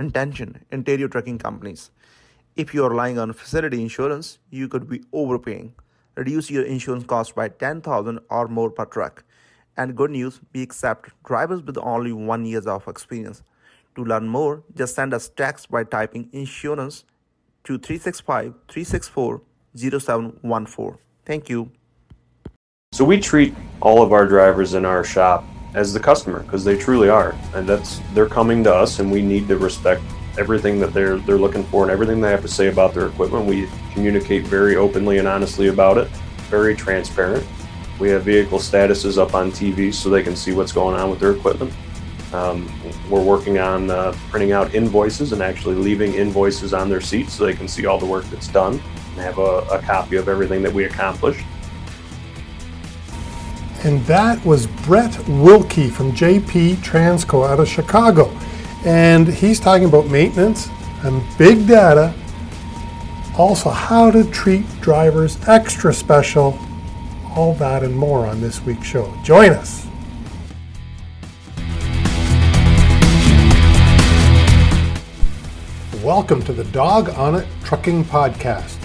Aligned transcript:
intention 0.00 0.64
interior 0.72 1.08
trucking 1.08 1.38
companies. 1.38 1.90
If 2.56 2.74
you 2.74 2.84
are 2.84 2.90
relying 2.90 3.18
on 3.18 3.32
facility 3.32 3.80
insurance, 3.80 4.38
you 4.50 4.68
could 4.68 4.88
be 4.88 5.02
overpaying. 5.12 5.74
Reduce 6.16 6.50
your 6.50 6.64
insurance 6.64 7.04
cost 7.04 7.34
by 7.34 7.48
10000 7.48 8.18
or 8.28 8.48
more 8.48 8.70
per 8.70 8.84
truck. 8.84 9.24
And 9.76 9.96
good 9.96 10.10
news, 10.10 10.40
we 10.52 10.62
accept 10.62 11.10
drivers 11.24 11.62
with 11.62 11.78
only 11.78 12.12
one 12.12 12.44
years 12.44 12.66
of 12.66 12.88
experience. 12.88 13.42
To 13.96 14.04
learn 14.04 14.28
more, 14.28 14.62
just 14.74 14.94
send 14.94 15.14
us 15.14 15.28
text 15.28 15.70
by 15.70 15.84
typing 15.84 16.28
insurance 16.32 17.04
to 17.64 17.78
365 17.78 18.54
364 18.68 19.42
0714. 19.76 20.98
Thank 21.24 21.48
you. 21.48 21.70
So 22.92 23.04
we 23.04 23.20
treat 23.20 23.54
all 23.80 24.02
of 24.02 24.12
our 24.12 24.26
drivers 24.26 24.74
in 24.74 24.84
our 24.84 25.04
shop 25.04 25.44
as 25.74 25.92
the 25.92 26.00
customer 26.00 26.40
because 26.40 26.64
they 26.64 26.76
truly 26.76 27.08
are, 27.08 27.34
and 27.54 27.68
that's 27.68 28.00
they're 28.14 28.28
coming 28.28 28.64
to 28.64 28.74
us, 28.74 28.98
and 28.98 29.10
we 29.10 29.22
need 29.22 29.48
to 29.48 29.56
respect 29.56 30.02
everything 30.38 30.80
that 30.80 30.92
they're 30.92 31.18
they're 31.18 31.38
looking 31.38 31.64
for 31.64 31.82
and 31.82 31.92
everything 31.92 32.20
they 32.20 32.30
have 32.30 32.42
to 32.42 32.48
say 32.48 32.68
about 32.68 32.94
their 32.94 33.06
equipment. 33.06 33.46
We 33.46 33.68
communicate 33.92 34.44
very 34.46 34.76
openly 34.76 35.18
and 35.18 35.28
honestly 35.28 35.68
about 35.68 35.98
it, 35.98 36.08
very 36.48 36.74
transparent. 36.74 37.46
We 37.98 38.08
have 38.10 38.24
vehicle 38.24 38.58
statuses 38.58 39.18
up 39.18 39.34
on 39.34 39.52
TV 39.52 39.92
so 39.92 40.08
they 40.08 40.22
can 40.22 40.34
see 40.34 40.52
what's 40.52 40.72
going 40.72 40.98
on 40.98 41.10
with 41.10 41.20
their 41.20 41.32
equipment. 41.32 41.72
Um, 42.32 42.70
we're 43.10 43.22
working 43.22 43.58
on 43.58 43.90
uh, 43.90 44.16
printing 44.30 44.52
out 44.52 44.74
invoices 44.74 45.32
and 45.32 45.42
actually 45.42 45.74
leaving 45.74 46.14
invoices 46.14 46.72
on 46.72 46.88
their 46.88 47.00
seats 47.00 47.34
so 47.34 47.44
they 47.44 47.54
can 47.54 47.68
see 47.68 47.86
all 47.86 47.98
the 47.98 48.06
work 48.06 48.24
that's 48.26 48.48
done 48.48 48.80
and 49.10 49.20
have 49.20 49.38
a, 49.38 49.58
a 49.72 49.82
copy 49.82 50.16
of 50.16 50.28
everything 50.28 50.62
that 50.62 50.72
we 50.72 50.84
accomplished. 50.84 51.44
And 53.82 54.04
that 54.04 54.44
was 54.44 54.66
Brett 54.66 55.26
Wilkie 55.26 55.88
from 55.88 56.12
GP 56.12 56.74
Transco 56.76 57.48
out 57.48 57.60
of 57.60 57.66
Chicago. 57.66 58.28
And 58.84 59.26
he's 59.26 59.58
talking 59.58 59.86
about 59.86 60.06
maintenance 60.08 60.68
and 61.02 61.22
big 61.38 61.66
data, 61.66 62.12
also 63.38 63.70
how 63.70 64.10
to 64.10 64.30
treat 64.30 64.66
drivers 64.82 65.38
extra 65.48 65.94
special, 65.94 66.58
all 67.34 67.54
that 67.54 67.82
and 67.82 67.96
more 67.96 68.26
on 68.26 68.42
this 68.42 68.60
week's 68.66 68.86
show. 68.86 69.10
Join 69.24 69.52
us. 69.52 69.86
Welcome 76.04 76.42
to 76.42 76.52
the 76.52 76.64
Dog 76.64 77.08
on 77.10 77.34
It 77.34 77.48
Trucking 77.64 78.04
Podcast. 78.04 78.76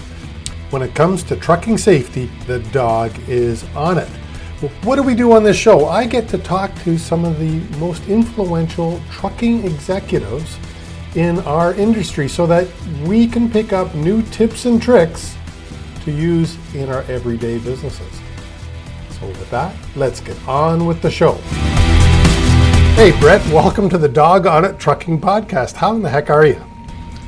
When 0.70 0.80
it 0.80 0.94
comes 0.94 1.22
to 1.24 1.36
trucking 1.36 1.76
safety, 1.76 2.30
the 2.46 2.60
dog 2.72 3.12
is 3.28 3.62
on 3.74 3.98
it. 3.98 4.08
What 4.84 4.96
do 4.96 5.02
we 5.02 5.14
do 5.14 5.32
on 5.32 5.44
this 5.44 5.56
show? 5.58 5.86
I 5.86 6.06
get 6.06 6.28
to 6.30 6.38
talk 6.38 6.74
to 6.84 6.96
some 6.96 7.26
of 7.26 7.38
the 7.38 7.58
most 7.76 8.08
influential 8.08 9.02
trucking 9.10 9.66
executives 9.66 10.56
in 11.14 11.40
our 11.40 11.74
industry 11.74 12.26
so 12.26 12.46
that 12.46 12.66
we 13.04 13.26
can 13.26 13.50
pick 13.50 13.74
up 13.74 13.94
new 13.94 14.22
tips 14.22 14.64
and 14.64 14.80
tricks 14.80 15.36
to 16.04 16.10
use 16.10 16.56
in 16.74 16.88
our 16.88 17.02
everyday 17.02 17.58
businesses. 17.58 18.10
So, 19.20 19.26
with 19.26 19.50
that, 19.50 19.76
let's 19.94 20.22
get 20.22 20.38
on 20.48 20.86
with 20.86 21.02
the 21.02 21.10
show. 21.10 21.32
Hey, 22.94 23.12
Brett, 23.20 23.46
welcome 23.52 23.90
to 23.90 23.98
the 23.98 24.08
Dog 24.08 24.46
on 24.46 24.64
It 24.64 24.78
Trucking 24.78 25.20
Podcast. 25.20 25.74
How 25.74 25.94
in 25.94 26.00
the 26.00 26.08
heck 26.08 26.30
are 26.30 26.46
you? 26.46 26.64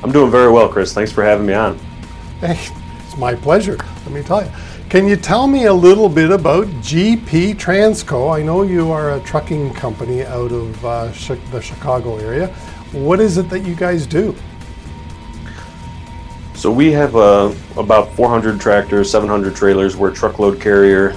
I'm 0.01 0.11
doing 0.11 0.31
very 0.31 0.51
well, 0.51 0.67
Chris. 0.67 0.95
Thanks 0.95 1.11
for 1.11 1.23
having 1.23 1.45
me 1.45 1.53
on. 1.53 1.77
Hey, 2.39 2.57
it's 3.05 3.17
my 3.17 3.35
pleasure. 3.35 3.77
Let 4.09 4.15
me 4.15 4.23
tell 4.23 4.43
you. 4.43 4.51
Can 4.89 5.07
you 5.07 5.15
tell 5.15 5.45
me 5.45 5.65
a 5.65 5.73
little 5.73 6.09
bit 6.09 6.31
about 6.31 6.65
GP 6.81 7.57
Transco? 7.57 8.35
I 8.35 8.41
know 8.41 8.63
you 8.63 8.89
are 8.91 9.13
a 9.15 9.19
trucking 9.19 9.71
company 9.75 10.23
out 10.23 10.51
of 10.51 10.83
uh, 10.83 11.11
the 11.51 11.61
Chicago 11.61 12.17
area. 12.17 12.47
What 12.91 13.19
is 13.19 13.37
it 13.37 13.49
that 13.49 13.59
you 13.59 13.75
guys 13.75 14.07
do? 14.07 14.35
So 16.55 16.71
we 16.71 16.91
have 16.91 17.15
uh, 17.15 17.53
about 17.77 18.11
400 18.15 18.59
tractors, 18.59 19.11
700 19.11 19.55
trailers. 19.55 19.95
We're 19.95 20.09
a 20.09 20.13
truckload 20.13 20.59
carrier. 20.59 21.15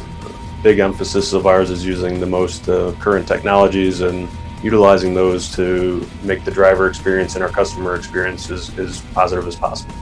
Big 0.62 0.78
emphasis 0.78 1.33
of 1.33 1.47
ours 1.47 1.71
is 1.71 1.83
using 1.83 2.21
the 2.21 2.27
most 2.27 2.69
uh, 2.69 2.93
current 3.00 3.27
technologies 3.27 4.03
and 4.03 4.28
utilizing 4.62 5.15
those 5.15 5.50
to 5.56 6.06
make 6.22 6.45
the 6.45 6.50
driver 6.50 6.89
experience 6.89 7.37
and 7.37 7.43
our 7.43 7.50
customer 7.50 7.95
experience 7.95 8.50
as, 8.50 8.78
as 8.78 9.00
positive 9.15 9.47
as 9.47 9.56
possible. 9.56 9.95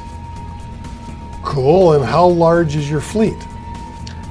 Cool. 1.42 1.94
And 1.94 2.04
how 2.04 2.26
large 2.26 2.76
is 2.76 2.90
your 2.90 3.00
fleet? 3.00 3.36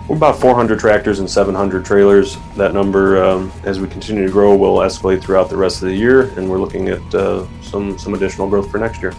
We're 0.10 0.16
about 0.16 0.40
400 0.40 0.80
tractors 0.80 1.20
and 1.20 1.30
700 1.30 1.86
trailers. 1.86 2.38
That 2.56 2.74
number, 2.74 3.24
um, 3.24 3.52
as 3.64 3.80
we 3.80 3.88
continue 3.88 4.26
to 4.26 4.32
grow, 4.32 4.56
will 4.56 4.78
escalate 4.78 5.22
throughout 5.22 5.52
the 5.52 5.58
rest 5.58 5.84
of 5.84 5.90
the 5.90 5.96
year, 5.96 6.30
and 6.36 6.50
we're 6.50 6.58
looking 6.58 6.90
at 6.90 7.14
uh, 7.14 7.46
some 7.62 7.96
some 8.00 8.16
additional 8.16 8.50
growth 8.50 8.72
for 8.72 8.80
next 8.80 9.04
year. 9.04 9.14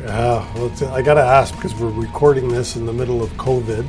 Yeah, 0.00 0.50
well, 0.54 0.94
I 0.94 1.02
got 1.02 1.14
to 1.14 1.20
ask 1.20 1.54
because 1.56 1.74
we're 1.74 1.90
recording 1.90 2.48
this 2.48 2.76
in 2.76 2.86
the 2.86 2.92
middle 2.92 3.22
of 3.22 3.28
COVID, 3.32 3.86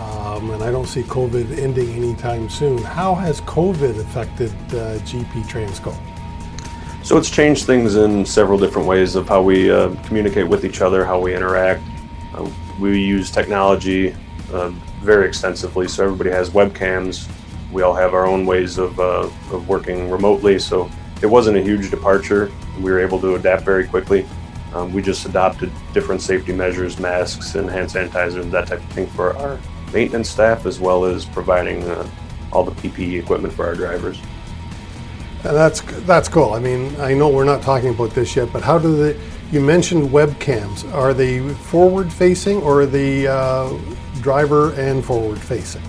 um, 0.00 0.50
and 0.52 0.62
I 0.62 0.70
don't 0.70 0.88
see 0.88 1.02
COVID 1.02 1.58
ending 1.58 1.90
anytime 1.90 2.48
soon. 2.48 2.78
How 2.78 3.14
has 3.14 3.42
COVID 3.42 4.00
affected 4.00 4.52
uh, 4.70 4.98
GP 5.00 5.44
Transco? 5.44 5.94
So 7.04 7.18
it's 7.18 7.28
changed 7.28 7.66
things 7.66 7.96
in 7.96 8.24
several 8.24 8.58
different 8.58 8.88
ways 8.88 9.16
of 9.16 9.28
how 9.28 9.42
we 9.42 9.70
uh, 9.70 9.94
communicate 10.04 10.48
with 10.48 10.64
each 10.64 10.80
other, 10.80 11.04
how 11.04 11.20
we 11.20 11.34
interact. 11.34 11.82
Uh, 12.34 12.50
we 12.80 13.00
use 13.00 13.30
technology 13.30 14.14
uh, 14.52 14.68
very 15.02 15.26
extensively, 15.28 15.86
so 15.88 16.04
everybody 16.04 16.30
has 16.30 16.50
webcams. 16.50 17.30
We 17.72 17.82
all 17.82 17.94
have 17.94 18.14
our 18.14 18.26
own 18.26 18.46
ways 18.46 18.78
of, 18.78 18.98
uh, 18.98 19.30
of 19.52 19.68
working 19.68 20.10
remotely, 20.10 20.58
so 20.58 20.90
it 21.22 21.26
wasn't 21.26 21.56
a 21.56 21.62
huge 21.62 21.90
departure. 21.90 22.50
We 22.78 22.90
were 22.90 23.00
able 23.00 23.20
to 23.20 23.36
adapt 23.36 23.62
very 23.64 23.86
quickly. 23.86 24.26
Um, 24.74 24.92
we 24.92 25.02
just 25.02 25.24
adopted 25.26 25.70
different 25.92 26.20
safety 26.20 26.52
measures, 26.52 26.98
masks 26.98 27.54
and 27.54 27.70
hand 27.70 27.88
sanitizer, 27.88 28.40
and 28.40 28.50
that 28.52 28.66
type 28.66 28.80
of 28.80 28.88
thing 28.90 29.06
for 29.08 29.36
our 29.36 29.58
maintenance 29.92 30.28
staff, 30.28 30.66
as 30.66 30.80
well 30.80 31.04
as 31.04 31.24
providing 31.24 31.84
uh, 31.84 32.08
all 32.52 32.64
the 32.64 32.72
PPE 32.72 33.22
equipment 33.22 33.54
for 33.54 33.66
our 33.66 33.74
drivers. 33.76 34.20
And 35.44 35.54
that's 35.54 35.82
that's 36.06 36.28
cool. 36.28 36.54
I 36.54 36.58
mean, 36.58 36.96
I 37.00 37.14
know 37.14 37.28
we're 37.28 37.44
not 37.44 37.62
talking 37.62 37.90
about 37.90 38.10
this 38.10 38.34
yet, 38.34 38.52
but 38.52 38.62
how 38.62 38.78
do 38.78 38.96
the 38.96 39.20
you 39.50 39.60
mentioned 39.60 40.10
webcams? 40.10 40.90
Are 40.92 41.14
they 41.14 41.40
forward 41.54 42.12
facing 42.12 42.58
or 42.58 42.82
are 42.82 42.86
they 42.86 43.26
uh, 43.26 43.72
driver 44.20 44.72
and 44.74 45.04
forward 45.04 45.38
facing? 45.38 45.82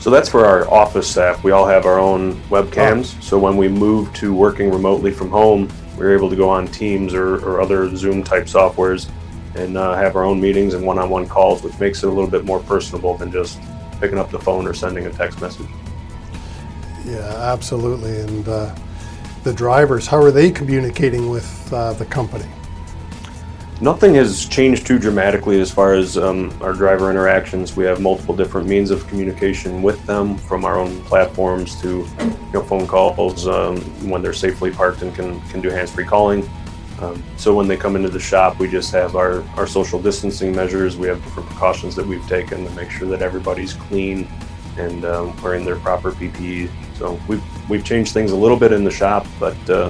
So 0.00 0.08
that's 0.08 0.28
for 0.28 0.46
our 0.46 0.68
office 0.70 1.10
staff. 1.10 1.44
We 1.44 1.50
all 1.50 1.66
have 1.66 1.84
our 1.84 1.98
own 1.98 2.40
webcams. 2.44 3.14
Oh. 3.18 3.20
So 3.20 3.38
when 3.38 3.56
we 3.56 3.68
moved 3.68 4.16
to 4.16 4.34
working 4.34 4.70
remotely 4.70 5.12
from 5.12 5.28
home, 5.28 5.70
we 5.98 6.04
were 6.04 6.16
able 6.16 6.30
to 6.30 6.36
go 6.36 6.48
on 6.48 6.66
Teams 6.68 7.12
or, 7.12 7.36
or 7.44 7.60
other 7.60 7.94
Zoom 7.94 8.24
type 8.24 8.44
softwares 8.44 9.10
and 9.56 9.76
uh, 9.76 9.94
have 9.94 10.16
our 10.16 10.24
own 10.24 10.40
meetings 10.40 10.74
and 10.74 10.86
one 10.86 10.98
on 10.98 11.10
one 11.10 11.26
calls, 11.26 11.62
which 11.62 11.78
makes 11.78 12.02
it 12.02 12.06
a 12.06 12.10
little 12.10 12.30
bit 12.30 12.44
more 12.44 12.60
personable 12.60 13.16
than 13.16 13.30
just 13.30 13.60
picking 14.00 14.18
up 14.18 14.30
the 14.30 14.38
phone 14.38 14.66
or 14.66 14.72
sending 14.72 15.06
a 15.06 15.10
text 15.10 15.40
message. 15.40 15.68
Yeah, 17.04 17.18
absolutely. 17.18 18.20
And 18.20 18.48
uh, 18.48 18.74
the 19.42 19.52
drivers, 19.52 20.06
how 20.06 20.22
are 20.22 20.30
they 20.30 20.50
communicating 20.50 21.28
with 21.28 21.70
uh, 21.72 21.92
the 21.94 22.06
company? 22.06 22.46
Nothing 23.82 24.14
has 24.16 24.44
changed 24.44 24.86
too 24.86 24.98
dramatically 24.98 25.58
as 25.58 25.70
far 25.70 25.94
as 25.94 26.18
um, 26.18 26.54
our 26.60 26.74
driver 26.74 27.10
interactions. 27.10 27.74
We 27.74 27.84
have 27.84 27.98
multiple 27.98 28.36
different 28.36 28.68
means 28.68 28.90
of 28.90 29.06
communication 29.08 29.80
with 29.80 30.04
them, 30.04 30.36
from 30.36 30.66
our 30.66 30.78
own 30.78 31.00
platforms 31.04 31.80
to 31.80 32.06
you 32.20 32.52
know, 32.52 32.62
phone 32.62 32.86
calls 32.86 33.48
um, 33.48 33.80
when 34.06 34.20
they're 34.20 34.34
safely 34.34 34.70
parked 34.70 35.00
and 35.00 35.14
can, 35.14 35.40
can 35.48 35.62
do 35.62 35.70
hands-free 35.70 36.04
calling. 36.04 36.46
Um, 37.00 37.22
so 37.38 37.54
when 37.54 37.68
they 37.68 37.78
come 37.78 37.96
into 37.96 38.10
the 38.10 38.20
shop, 38.20 38.58
we 38.58 38.68
just 38.68 38.92
have 38.92 39.16
our, 39.16 39.42
our 39.56 39.66
social 39.66 39.98
distancing 39.98 40.54
measures. 40.54 40.98
We 40.98 41.08
have 41.08 41.24
different 41.24 41.48
precautions 41.48 41.96
that 41.96 42.06
we've 42.06 42.26
taken 42.28 42.66
to 42.66 42.70
make 42.72 42.90
sure 42.90 43.08
that 43.08 43.22
everybody's 43.22 43.72
clean 43.72 44.28
and 44.76 45.06
um, 45.06 45.42
wearing 45.42 45.64
their 45.64 45.76
proper 45.76 46.12
PPE. 46.12 46.68
So 46.98 47.18
we've, 47.26 47.42
we've 47.70 47.84
changed 47.84 48.12
things 48.12 48.32
a 48.32 48.36
little 48.36 48.58
bit 48.58 48.72
in 48.72 48.84
the 48.84 48.90
shop, 48.90 49.26
but 49.38 49.70
uh, 49.70 49.88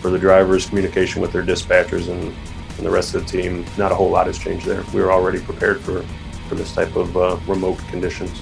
for 0.00 0.10
the 0.10 0.18
drivers, 0.18 0.66
communication 0.66 1.22
with 1.22 1.32
their 1.32 1.44
dispatchers 1.44 2.08
and 2.08 2.34
and 2.78 2.86
the 2.86 2.90
rest 2.90 3.14
of 3.14 3.26
the 3.26 3.42
team, 3.42 3.66
not 3.76 3.90
a 3.92 3.94
whole 3.94 4.08
lot 4.08 4.26
has 4.26 4.38
changed 4.38 4.64
there. 4.64 4.84
We 4.94 5.00
were 5.02 5.12
already 5.12 5.40
prepared 5.40 5.80
for, 5.80 6.02
for 6.48 6.54
this 6.54 6.72
type 6.72 6.94
of 6.94 7.16
uh, 7.16 7.36
remote 7.46 7.78
conditions. 7.90 8.40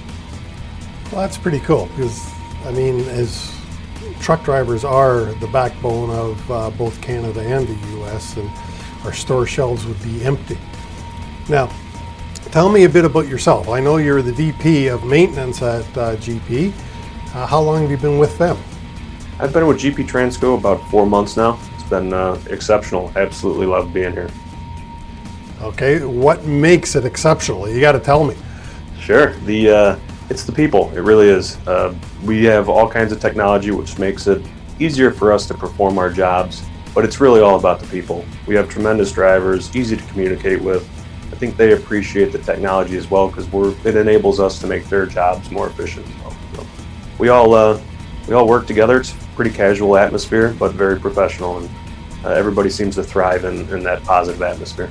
Well, 1.11 1.23
that's 1.23 1.39
pretty 1.39 1.61
cool 1.61 1.87
because, 1.97 2.31
I 2.65 2.73
mean, 2.73 3.01
as 3.09 3.51
truck 4.21 4.45
drivers 4.45 4.85
are 4.85 5.25
the 5.41 5.47
backbone 5.49 6.11
of 6.11 6.51
uh, 6.51 6.71
both 6.71 7.01
Canada 7.01 7.41
and 7.41 7.67
the 7.67 7.89
U.S., 7.99 8.37
and 8.37 8.51
our 9.05 9.13
store 9.13 9.47
shelves 9.47 9.87
would 9.87 10.03
be 10.03 10.23
empty. 10.23 10.59
Now, 11.49 11.73
tell 12.51 12.69
me 12.69 12.85
a 12.85 12.89
bit 12.89 13.07
about 13.07 13.29
yourself. 13.29 13.69
I 13.71 13.81
know 13.81 13.97
you're 13.97 14.21
the 14.21 14.33
VP 14.33 14.89
of 14.89 15.05
maintenance 15.05 15.63
at 15.63 15.85
uh, 15.97 16.17
GP. 16.17 16.73
Uh, 17.35 17.47
how 17.47 17.61
long 17.61 17.83
have 17.83 17.91
you 17.91 17.97
been 17.97 18.19
with 18.19 18.37
them? 18.37 18.59
I've 19.39 19.53
been 19.53 19.67
with 19.67 19.79
GP 19.79 20.09
Transco 20.09 20.59
about 20.59 20.79
four 20.91 21.07
months 21.07 21.37
now 21.37 21.59
been 21.89 22.13
uh, 22.13 22.41
exceptional. 22.51 23.13
Absolutely 23.17 23.67
love 23.67 23.93
being 23.93 24.13
here. 24.13 24.31
Okay, 25.63 26.05
what 26.05 26.45
makes 26.45 26.97
it 26.97 27.05
exceptional? 27.05 27.69
You 27.69 27.81
got 27.81 27.93
to 27.93 28.01
tell 28.01 28.25
me. 28.25 28.37
Sure. 29.01 29.33
The 29.41 29.71
uh, 29.71 29.99
it's 30.29 30.45
the 30.45 30.53
people. 30.53 30.91
It 30.97 31.01
really 31.01 31.29
is. 31.29 31.57
Uh, 31.67 31.95
we 32.25 32.45
have 32.45 32.69
all 32.69 32.89
kinds 32.89 33.13
of 33.13 33.21
technology, 33.21 33.71
which 33.71 33.99
makes 33.99 34.27
it 34.27 34.43
easier 34.79 35.11
for 35.11 35.33
us 35.33 35.47
to 35.47 35.55
perform 35.55 35.99
our 35.99 36.11
jobs. 36.11 36.63
but 36.95 37.05
it's 37.05 37.21
really 37.21 37.41
all 37.43 37.59
about 37.59 37.79
the 37.79 37.87
people. 37.89 38.25
We 38.47 38.55
have 38.55 38.71
tremendous 38.71 39.13
drivers, 39.13 39.75
easy 39.77 39.99
to 39.99 40.03
communicate 40.05 40.63
with. 40.63 40.83
I 41.31 41.37
think 41.37 41.59
they 41.59 41.73
appreciate 41.75 42.33
the 42.33 42.39
technology 42.39 42.97
as 42.97 43.11
well 43.11 43.29
because 43.29 43.47
we're 43.53 43.75
it 43.85 43.97
enables 43.97 44.41
us 44.41 44.59
to 44.61 44.67
make 44.67 44.89
their 44.89 45.05
jobs 45.05 45.51
more 45.51 45.67
efficient. 45.69 46.07
So 46.55 46.67
we 47.19 47.29
all 47.29 47.53
uh, 47.53 47.79
we 48.27 48.35
all 48.35 48.49
work 48.49 48.67
together. 48.67 49.01
It's 49.01 49.15
pretty 49.37 49.51
casual 49.51 49.97
atmosphere, 49.97 50.57
but 50.59 50.73
very 50.73 50.99
professional, 50.99 51.59
and 51.59 51.71
uh, 52.25 52.31
everybody 52.31 52.71
seems 52.71 52.95
to 52.97 53.05
thrive 53.05 53.45
in, 53.45 53.69
in 53.69 53.83
that 53.85 54.03
positive 54.03 54.43
atmosphere. 54.43 54.91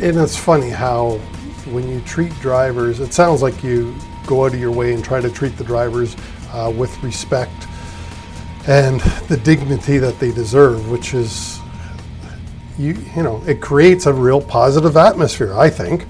And 0.00 0.16
it's 0.18 0.36
funny 0.36 0.70
how 0.70 1.18
when 1.66 1.88
you 1.88 2.00
treat 2.02 2.32
drivers, 2.40 3.00
it 3.00 3.12
sounds 3.12 3.42
like 3.42 3.64
you 3.64 3.94
go 4.26 4.46
out 4.46 4.54
of 4.54 4.60
your 4.60 4.70
way 4.70 4.94
and 4.94 5.04
try 5.04 5.20
to 5.20 5.30
treat 5.30 5.56
the 5.56 5.64
drivers 5.64 6.16
uh, 6.52 6.72
with 6.74 7.02
respect 7.02 7.66
and 8.66 9.00
the 9.28 9.36
dignity 9.36 9.98
that 9.98 10.18
they 10.18 10.32
deserve, 10.32 10.90
which 10.90 11.12
is, 11.12 11.60
you 12.78 12.94
you 13.14 13.22
know, 13.22 13.42
it 13.46 13.60
creates 13.60 14.06
a 14.06 14.12
real 14.12 14.40
positive 14.40 14.96
atmosphere. 14.96 15.54
I 15.54 15.68
think. 15.68 16.06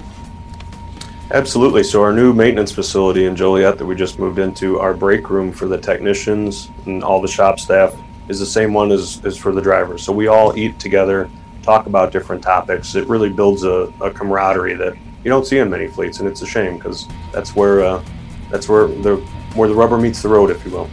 Absolutely. 1.31 1.82
So 1.82 2.03
our 2.03 2.12
new 2.12 2.32
maintenance 2.32 2.71
facility 2.71 3.26
in 3.26 3.35
Joliet 3.35 3.79
that 3.79 3.87
we 3.87 3.94
just 3.94 4.19
moved 4.19 4.38
into, 4.38 4.79
our 4.79 4.93
break 4.93 5.31
room 5.31 5.53
for 5.53 5.67
the 5.67 5.79
technicians 5.79 6.71
and 6.87 7.03
all 7.03 7.21
the 7.21 7.29
shop 7.29 7.59
staff 7.59 7.94
is 8.29 8.38
the 8.38 8.47
same 8.47 8.73
one 8.73 8.93
as, 8.93 9.25
as 9.25 9.37
for 9.37 9.53
the 9.53 9.61
drivers. 9.61 10.03
So 10.03 10.12
we 10.12 10.26
all 10.26 10.56
eat 10.56 10.79
together, 10.79 11.31
talk 11.62 11.87
about 11.87 12.12
different 12.12 12.43
topics. 12.43 12.94
It 12.94 13.09
really 13.09 13.31
builds 13.31 13.65
a, 13.65 13.93
a 14.00 14.11
camaraderie 14.11 14.75
that 14.75 14.97
you 15.25 15.31
don't 15.31 15.47
see 15.47 15.59
in 15.59 15.71
many 15.71 15.88
fleets, 15.88 16.21
and 16.21 16.29
it's 16.29 16.43
a 16.43 16.47
shame 16.47 16.76
because 16.76 17.09
that's 17.32 17.56
where 17.56 17.81
uh, 17.81 18.05
that's 18.50 18.69
where 18.69 18.87
the 18.87 19.17
where 19.55 19.69
the 19.69 19.75
rubber 19.75 19.97
meets 19.97 20.21
the 20.21 20.29
road, 20.29 20.50
if 20.50 20.65
you 20.65 20.71
will. 20.71 20.91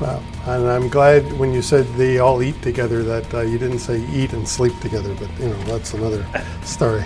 Wow. 0.00 0.22
And 0.46 0.68
I'm 0.68 0.88
glad 0.88 1.32
when 1.38 1.54
you 1.54 1.62
said 1.62 1.86
they 1.94 2.18
all 2.18 2.42
eat 2.42 2.60
together 2.60 3.02
that 3.04 3.32
uh, 3.32 3.40
you 3.40 3.58
didn't 3.58 3.78
say 3.78 4.04
eat 4.12 4.34
and 4.34 4.46
sleep 4.46 4.78
together, 4.80 5.14
but 5.14 5.30
you 5.40 5.48
know 5.48 5.62
that's 5.64 5.94
another 5.94 6.26
story. 6.62 7.04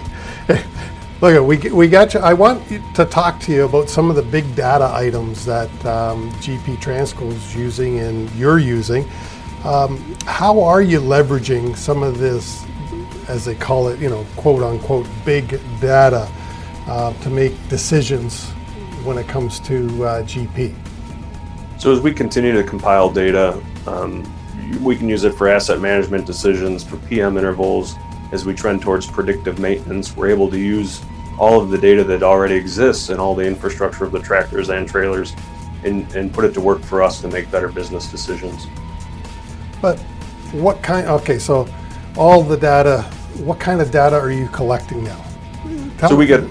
Look, 1.21 1.45
we 1.49 1.57
we 1.73 1.89
got 1.89 2.15
you. 2.15 2.21
I 2.21 2.33
want 2.33 2.65
to 2.95 3.05
talk 3.05 3.41
to 3.41 3.53
you 3.53 3.65
about 3.65 3.89
some 3.89 4.09
of 4.09 4.15
the 4.15 4.23
big 4.23 4.55
data 4.55 4.89
items 4.95 5.45
that 5.47 5.69
um, 5.85 6.31
GP 6.35 6.77
Transco 6.77 7.27
is 7.33 7.57
using 7.57 7.99
and 7.99 8.31
you're 8.37 8.61
using. 8.61 9.05
Um, 9.65 9.99
how 10.27 10.61
are 10.63 10.81
you 10.81 11.01
leveraging 11.01 11.77
some 11.77 12.05
of 12.05 12.19
this, 12.19 12.65
as 13.27 13.45
they 13.45 13.57
call 13.57 13.89
it, 13.89 13.99
you 13.99 14.09
know, 14.09 14.25
quote 14.37 14.63
unquote, 14.63 15.09
big 15.25 15.61
data 15.81 16.31
uh, 16.87 17.13
to 17.15 17.31
make 17.31 17.53
decisions 17.69 18.51
when 19.03 19.19
it 19.19 19.27
comes 19.27 19.59
to 19.59 20.05
uh, 20.05 20.23
GP? 20.23 20.73
So 21.81 21.91
as 21.91 21.99
we 21.99 22.13
continue 22.15 22.53
to 22.53 22.63
compile 22.63 23.11
data, 23.11 23.61
um, 23.89 24.23
we 24.85 24.95
can 24.95 25.09
use 25.09 25.25
it 25.25 25.35
for 25.35 25.49
asset 25.49 25.81
management 25.81 26.27
decisions, 26.27 26.85
for 26.85 26.97
PM 27.09 27.37
intervals. 27.37 27.97
As 28.31 28.45
we 28.45 28.55
trend 28.55 28.83
towards 28.83 29.07
predictive 29.07 29.59
maintenance, 29.59 30.17
we're 30.17 30.29
able 30.29 30.51
to 30.51 30.59
use 30.59 31.03
all 31.39 31.61
of 31.61 31.71
the 31.71 31.79
data 31.79 32.05
that 32.05 32.23
already 32.23 32.55
exists 32.55 33.09
and 33.09 33.21
all 33.21 33.35
the 33.35 33.47
infrastructure 33.47 34.05
of 34.05 34.13
the 34.13 34.21
tractors 34.21 34.69
and 34.69 34.89
trailers 34.89 35.35
and, 35.85 36.11
and 36.15 36.33
put 36.33 36.45
it 36.45 36.53
to 36.55 36.61
work 36.61 36.83
for 36.83 37.03
us 37.03 37.21
to 37.21 37.29
make 37.29 37.51
better 37.51 37.69
business 37.69 38.11
decisions. 38.11 38.67
But 39.81 39.99
what 40.53 40.83
kind, 40.83 41.07
okay, 41.07 41.39
so 41.39 41.69
all 42.17 42.43
the 42.43 42.57
data, 42.57 43.03
what 43.37 43.61
kind 43.61 43.81
of 43.81 43.91
data 43.91 44.17
are 44.17 44.33
you 44.33 44.49
collecting 44.49 45.05
now? 45.05 45.25
Tell 45.99 46.11
so 46.11 46.17
we 46.17 46.27
get 46.27 46.43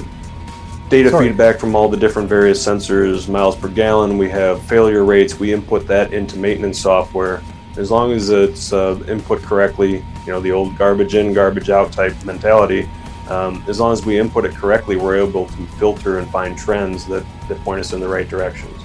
data 0.89 1.09
Sorry. 1.09 1.27
feedback 1.27 1.59
from 1.59 1.75
all 1.75 1.89
the 1.89 1.97
different 1.97 2.29
various 2.29 2.65
sensors, 2.65 3.27
miles 3.27 3.55
per 3.55 3.67
gallon. 3.67 4.17
We 4.17 4.29
have 4.29 4.61
failure 4.63 5.03
rates. 5.03 5.39
We 5.39 5.53
input 5.53 5.85
that 5.87 6.13
into 6.13 6.37
maintenance 6.37 6.79
software. 6.79 7.41
As 7.77 7.91
long 7.91 8.11
as 8.11 8.29
it's 8.29 8.73
uh, 8.73 8.99
input 9.07 9.41
correctly, 9.43 10.03
you 10.25 10.31
know, 10.33 10.39
the 10.39 10.51
old 10.51 10.77
garbage 10.77 11.13
in, 11.13 11.31
garbage 11.31 11.69
out 11.69 11.91
type 11.91 12.15
mentality, 12.25 12.89
um, 13.29 13.63
as 13.67 13.79
long 13.79 13.93
as 13.93 14.05
we 14.05 14.17
input 14.17 14.45
it 14.45 14.53
correctly, 14.55 14.95
we're 14.95 15.17
able 15.17 15.45
to 15.45 15.65
filter 15.77 16.17
and 16.17 16.29
find 16.29 16.57
trends 16.57 17.05
that, 17.07 17.25
that 17.47 17.61
point 17.63 17.79
us 17.79 17.93
in 17.93 17.99
the 17.99 18.07
right 18.07 18.27
directions. 18.27 18.81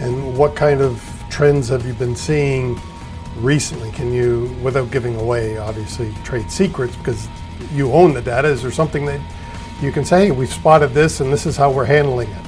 And 0.00 0.36
what 0.36 0.54
kind 0.54 0.80
of 0.80 1.02
trends 1.30 1.68
have 1.68 1.86
you 1.86 1.94
been 1.94 2.16
seeing 2.16 2.80
recently? 3.36 3.90
Can 3.92 4.12
you, 4.12 4.54
without 4.62 4.90
giving 4.90 5.16
away, 5.16 5.58
obviously, 5.58 6.12
trade 6.24 6.50
secrets 6.50 6.96
because 6.96 7.28
you 7.72 7.92
own 7.92 8.12
the 8.12 8.22
data, 8.22 8.48
is 8.48 8.62
there 8.62 8.72
something 8.72 9.06
that 9.06 9.20
you 9.80 9.92
can 9.92 10.04
say, 10.04 10.26
hey, 10.26 10.30
we've 10.32 10.52
spotted 10.52 10.92
this 10.92 11.20
and 11.20 11.32
this 11.32 11.46
is 11.46 11.56
how 11.56 11.70
we're 11.70 11.84
handling 11.84 12.28
it? 12.28 12.46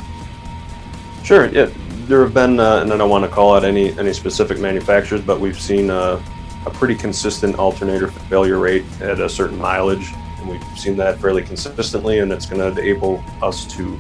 Sure. 1.23 1.47
Yeah, 1.47 1.71
there 2.13 2.23
have 2.23 2.35
been, 2.35 2.61
uh, 2.61 2.81
and 2.83 2.93
I 2.93 2.99
don't 2.99 3.09
want 3.09 3.25
to 3.25 3.31
call 3.31 3.55
out 3.55 3.65
any 3.65 3.99
any 3.99 4.13
specific 4.13 4.59
manufacturers, 4.59 5.23
but 5.23 5.41
we've 5.41 5.59
seen 5.59 5.89
uh, 5.89 6.23
a 6.67 6.71
pretty 6.71 6.95
consistent 6.95 7.59
alternator 7.59 8.09
failure 8.09 8.59
rate 8.59 8.85
at 9.01 9.19
a 9.19 9.31
certain 9.31 9.57
mileage, 9.57 10.13
and 10.37 10.47
we've 10.47 10.63
seen 10.79 10.95
that 10.99 11.19
fairly 11.21 11.43
consistently, 11.43 12.19
and 12.19 12.31
it's 12.31 12.45
going 12.45 12.61
to 12.61 12.79
enable 12.79 13.25
us 13.41 13.65
to 13.77 13.99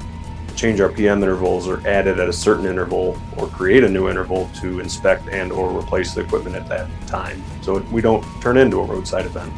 change 0.56 0.78
our 0.78 0.90
PM 0.90 1.22
intervals 1.22 1.66
or 1.66 1.80
add 1.88 2.06
it 2.06 2.18
at 2.18 2.28
a 2.28 2.32
certain 2.34 2.66
interval 2.66 3.18
or 3.38 3.46
create 3.46 3.82
a 3.82 3.88
new 3.88 4.10
interval 4.10 4.50
to 4.60 4.80
inspect 4.80 5.26
and 5.30 5.50
or 5.50 5.74
replace 5.74 6.12
the 6.12 6.20
equipment 6.20 6.54
at 6.54 6.68
that 6.68 6.90
time 7.06 7.42
so 7.62 7.78
we 7.90 8.02
don't 8.02 8.22
turn 8.42 8.58
into 8.58 8.78
a 8.78 8.84
roadside 8.84 9.24
event. 9.24 9.50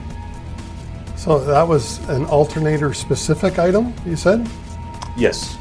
So 1.17 1.41
that 1.41 1.67
was 1.67 1.99
an 2.09 2.25
alternator 2.27 2.95
specific 2.95 3.59
item, 3.59 3.93
you 4.07 4.15
said? 4.15 4.49
Yes. 5.17 5.59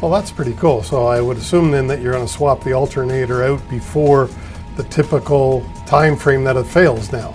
Well, 0.00 0.10
that's 0.10 0.30
pretty 0.30 0.54
cool. 0.54 0.82
So 0.82 1.06
I 1.06 1.20
would 1.20 1.36
assume 1.36 1.70
then 1.70 1.86
that 1.86 2.00
you're 2.00 2.12
going 2.12 2.26
to 2.26 2.32
swap 2.32 2.62
the 2.62 2.72
alternator 2.72 3.42
out 3.44 3.68
before 3.70 4.28
the 4.76 4.84
typical 4.84 5.64
time 5.86 6.16
frame 6.16 6.44
that 6.44 6.56
it 6.56 6.64
fails 6.66 7.12
now. 7.12 7.34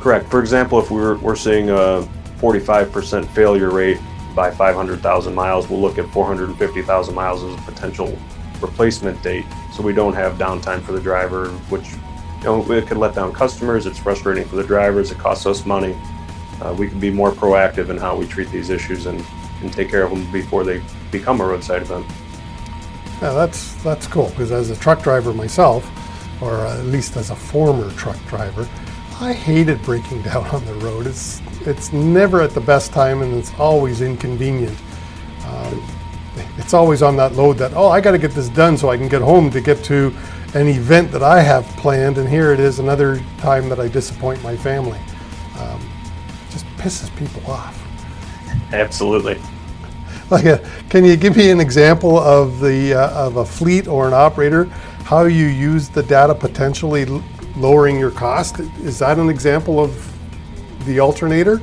Correct. 0.00 0.30
For 0.30 0.40
example, 0.40 0.78
if 0.80 0.90
we're, 0.90 1.16
we're 1.18 1.36
seeing 1.36 1.70
a 1.70 2.08
45% 2.38 3.26
failure 3.28 3.70
rate 3.70 3.98
by 4.34 4.50
500,000 4.50 5.34
miles, 5.34 5.68
we'll 5.68 5.80
look 5.80 5.98
at 5.98 6.08
450,000 6.10 7.14
miles 7.14 7.42
as 7.44 7.54
a 7.54 7.62
potential 7.62 8.18
replacement 8.60 9.22
date 9.22 9.46
so 9.72 9.82
we 9.82 9.92
don't 9.92 10.14
have 10.14 10.34
downtime 10.34 10.82
for 10.82 10.92
the 10.92 11.00
driver, 11.00 11.48
which 11.68 11.92
you 11.92 12.44
know, 12.44 12.72
it 12.72 12.86
could 12.86 12.96
let 12.96 13.14
down 13.14 13.32
customers. 13.32 13.86
It's 13.86 13.98
frustrating 13.98 14.44
for 14.44 14.56
the 14.56 14.64
drivers. 14.64 15.12
It 15.12 15.18
costs 15.18 15.46
us 15.46 15.64
money 15.64 15.96
uh, 16.60 16.74
we 16.78 16.88
can 16.88 17.00
be 17.00 17.10
more 17.10 17.32
proactive 17.32 17.90
in 17.90 17.96
how 17.96 18.16
we 18.16 18.26
treat 18.26 18.50
these 18.50 18.70
issues 18.70 19.06
and, 19.06 19.24
and 19.60 19.72
take 19.72 19.90
care 19.90 20.04
of 20.04 20.10
them 20.10 20.30
before 20.32 20.64
they 20.64 20.82
become 21.10 21.40
a 21.40 21.44
roadside 21.44 21.82
event. 21.82 22.06
Yeah, 23.22 23.32
that's 23.32 23.74
that's 23.82 24.06
cool 24.06 24.28
because 24.30 24.52
as 24.52 24.70
a 24.70 24.76
truck 24.76 25.02
driver 25.02 25.32
myself, 25.32 25.88
or 26.42 26.66
at 26.66 26.84
least 26.86 27.16
as 27.16 27.30
a 27.30 27.36
former 27.36 27.90
truck 27.92 28.18
driver, 28.26 28.68
I 29.20 29.32
hated 29.32 29.82
breaking 29.82 30.22
down 30.30 30.46
on 30.48 30.64
the 30.66 30.74
road. 30.74 31.06
It's 31.06 31.40
it's 31.60 31.92
never 31.92 32.42
at 32.42 32.50
the 32.50 32.60
best 32.60 32.92
time 32.92 33.22
and 33.22 33.34
it's 33.34 33.52
always 33.58 34.00
inconvenient. 34.00 34.76
Um, 35.46 35.82
it's 36.58 36.74
always 36.74 37.02
on 37.02 37.16
that 37.16 37.34
load 37.34 37.58
that 37.58 37.72
oh 37.74 37.88
I 37.88 38.00
got 38.00 38.12
to 38.12 38.18
get 38.18 38.32
this 38.32 38.48
done 38.48 38.76
so 38.76 38.90
I 38.90 38.96
can 38.96 39.08
get 39.08 39.22
home 39.22 39.50
to 39.50 39.60
get 39.60 39.82
to 39.84 40.14
an 40.54 40.68
event 40.68 41.10
that 41.10 41.22
I 41.22 41.40
have 41.40 41.66
planned, 41.78 42.16
and 42.16 42.28
here 42.28 42.52
it 42.52 42.60
is 42.60 42.78
another 42.78 43.20
time 43.38 43.68
that 43.68 43.80
I 43.80 43.88
disappoint 43.88 44.40
my 44.42 44.56
family. 44.56 45.00
Um, 45.58 45.80
just 46.50 46.64
pisses 46.76 47.14
people 47.16 47.44
off. 47.50 47.83
Absolutely. 48.74 49.40
Like, 50.30 50.46
a, 50.46 50.62
uh, 50.62 50.68
can 50.88 51.04
you 51.04 51.16
give 51.16 51.36
me 51.36 51.50
an 51.50 51.60
example 51.60 52.18
of 52.18 52.60
the 52.60 52.94
uh, 52.94 53.26
of 53.26 53.36
a 53.36 53.44
fleet 53.44 53.86
or 53.86 54.06
an 54.06 54.14
operator 54.14 54.64
how 55.04 55.24
you 55.24 55.46
use 55.46 55.90
the 55.90 56.02
data 56.02 56.34
potentially 56.34 57.04
l- 57.06 57.22
lowering 57.56 57.98
your 57.98 58.10
cost? 58.10 58.58
Is 58.82 58.98
that 59.00 59.18
an 59.18 59.28
example 59.28 59.78
of 59.78 59.92
the 60.86 60.98
alternator? 60.98 61.60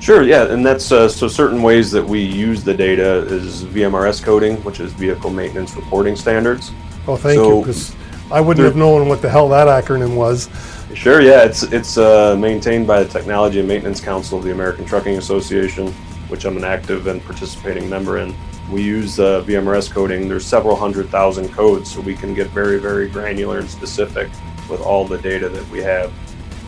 Sure, 0.00 0.22
yeah, 0.22 0.44
and 0.52 0.64
that's 0.64 0.92
uh, 0.92 1.08
so 1.08 1.26
certain 1.26 1.62
ways 1.62 1.90
that 1.90 2.04
we 2.04 2.20
use 2.20 2.62
the 2.62 2.74
data 2.74 3.26
is 3.26 3.64
VMRS 3.64 4.22
coding, 4.22 4.56
which 4.62 4.80
is 4.80 4.92
Vehicle 4.92 5.30
Maintenance 5.30 5.74
Reporting 5.74 6.14
Standards. 6.14 6.70
Oh, 7.08 7.16
thank 7.16 7.36
so 7.36 7.56
you, 7.56 7.60
because 7.62 7.96
I 8.30 8.40
wouldn't 8.40 8.64
have 8.64 8.76
known 8.76 9.08
what 9.08 9.22
the 9.22 9.28
hell 9.28 9.48
that 9.48 9.66
acronym 9.66 10.14
was. 10.14 10.48
Sure, 10.94 11.20
yeah, 11.20 11.42
it's 11.42 11.64
it's 11.64 11.98
uh, 11.98 12.36
maintained 12.36 12.86
by 12.86 13.02
the 13.02 13.08
Technology 13.08 13.58
and 13.58 13.68
Maintenance 13.68 14.00
Council 14.00 14.38
of 14.38 14.44
the 14.44 14.52
American 14.52 14.84
Trucking 14.84 15.16
Association, 15.18 15.92
which 16.28 16.44
I'm 16.44 16.56
an 16.56 16.64
active 16.64 17.06
and 17.06 17.22
participating 17.22 17.88
member 17.88 18.18
in. 18.18 18.34
We 18.70 18.82
use 18.82 19.18
uh, 19.18 19.42
VMRS 19.44 19.90
coding. 19.90 20.28
There's 20.28 20.46
several 20.46 20.76
hundred 20.76 21.08
thousand 21.08 21.48
codes, 21.50 21.90
so 21.92 22.00
we 22.00 22.14
can 22.14 22.34
get 22.34 22.48
very, 22.48 22.78
very 22.78 23.08
granular 23.08 23.58
and 23.58 23.68
specific 23.68 24.28
with 24.68 24.80
all 24.80 25.06
the 25.06 25.18
data 25.18 25.48
that 25.48 25.68
we 25.70 25.78
have. 25.80 26.12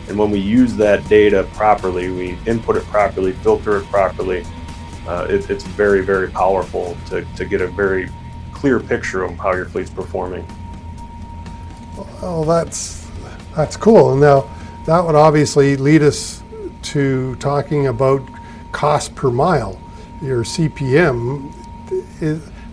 And 0.09 0.17
when 0.17 0.31
we 0.31 0.39
use 0.39 0.75
that 0.77 1.07
data 1.07 1.47
properly, 1.53 2.09
we 2.11 2.37
input 2.45 2.75
it 2.75 2.83
properly, 2.85 3.33
filter 3.33 3.77
it 3.77 3.85
properly. 3.85 4.45
Uh, 5.07 5.27
it, 5.29 5.49
it's 5.49 5.63
very, 5.63 6.01
very 6.01 6.29
powerful 6.29 6.97
to, 7.07 7.23
to 7.35 7.45
get 7.45 7.61
a 7.61 7.67
very 7.67 8.09
clear 8.51 8.79
picture 8.79 9.23
of 9.23 9.37
how 9.37 9.53
your 9.53 9.65
fleet's 9.65 9.89
performing. 9.89 10.45
Well, 12.21 12.43
that's 12.43 13.07
that's 13.55 13.75
cool. 13.75 14.15
Now, 14.15 14.49
that 14.85 15.03
would 15.03 15.15
obviously 15.15 15.75
lead 15.77 16.01
us 16.01 16.43
to 16.83 17.35
talking 17.35 17.87
about 17.87 18.21
cost 18.71 19.15
per 19.15 19.29
mile, 19.29 19.79
your 20.21 20.43
CPM. 20.43 21.53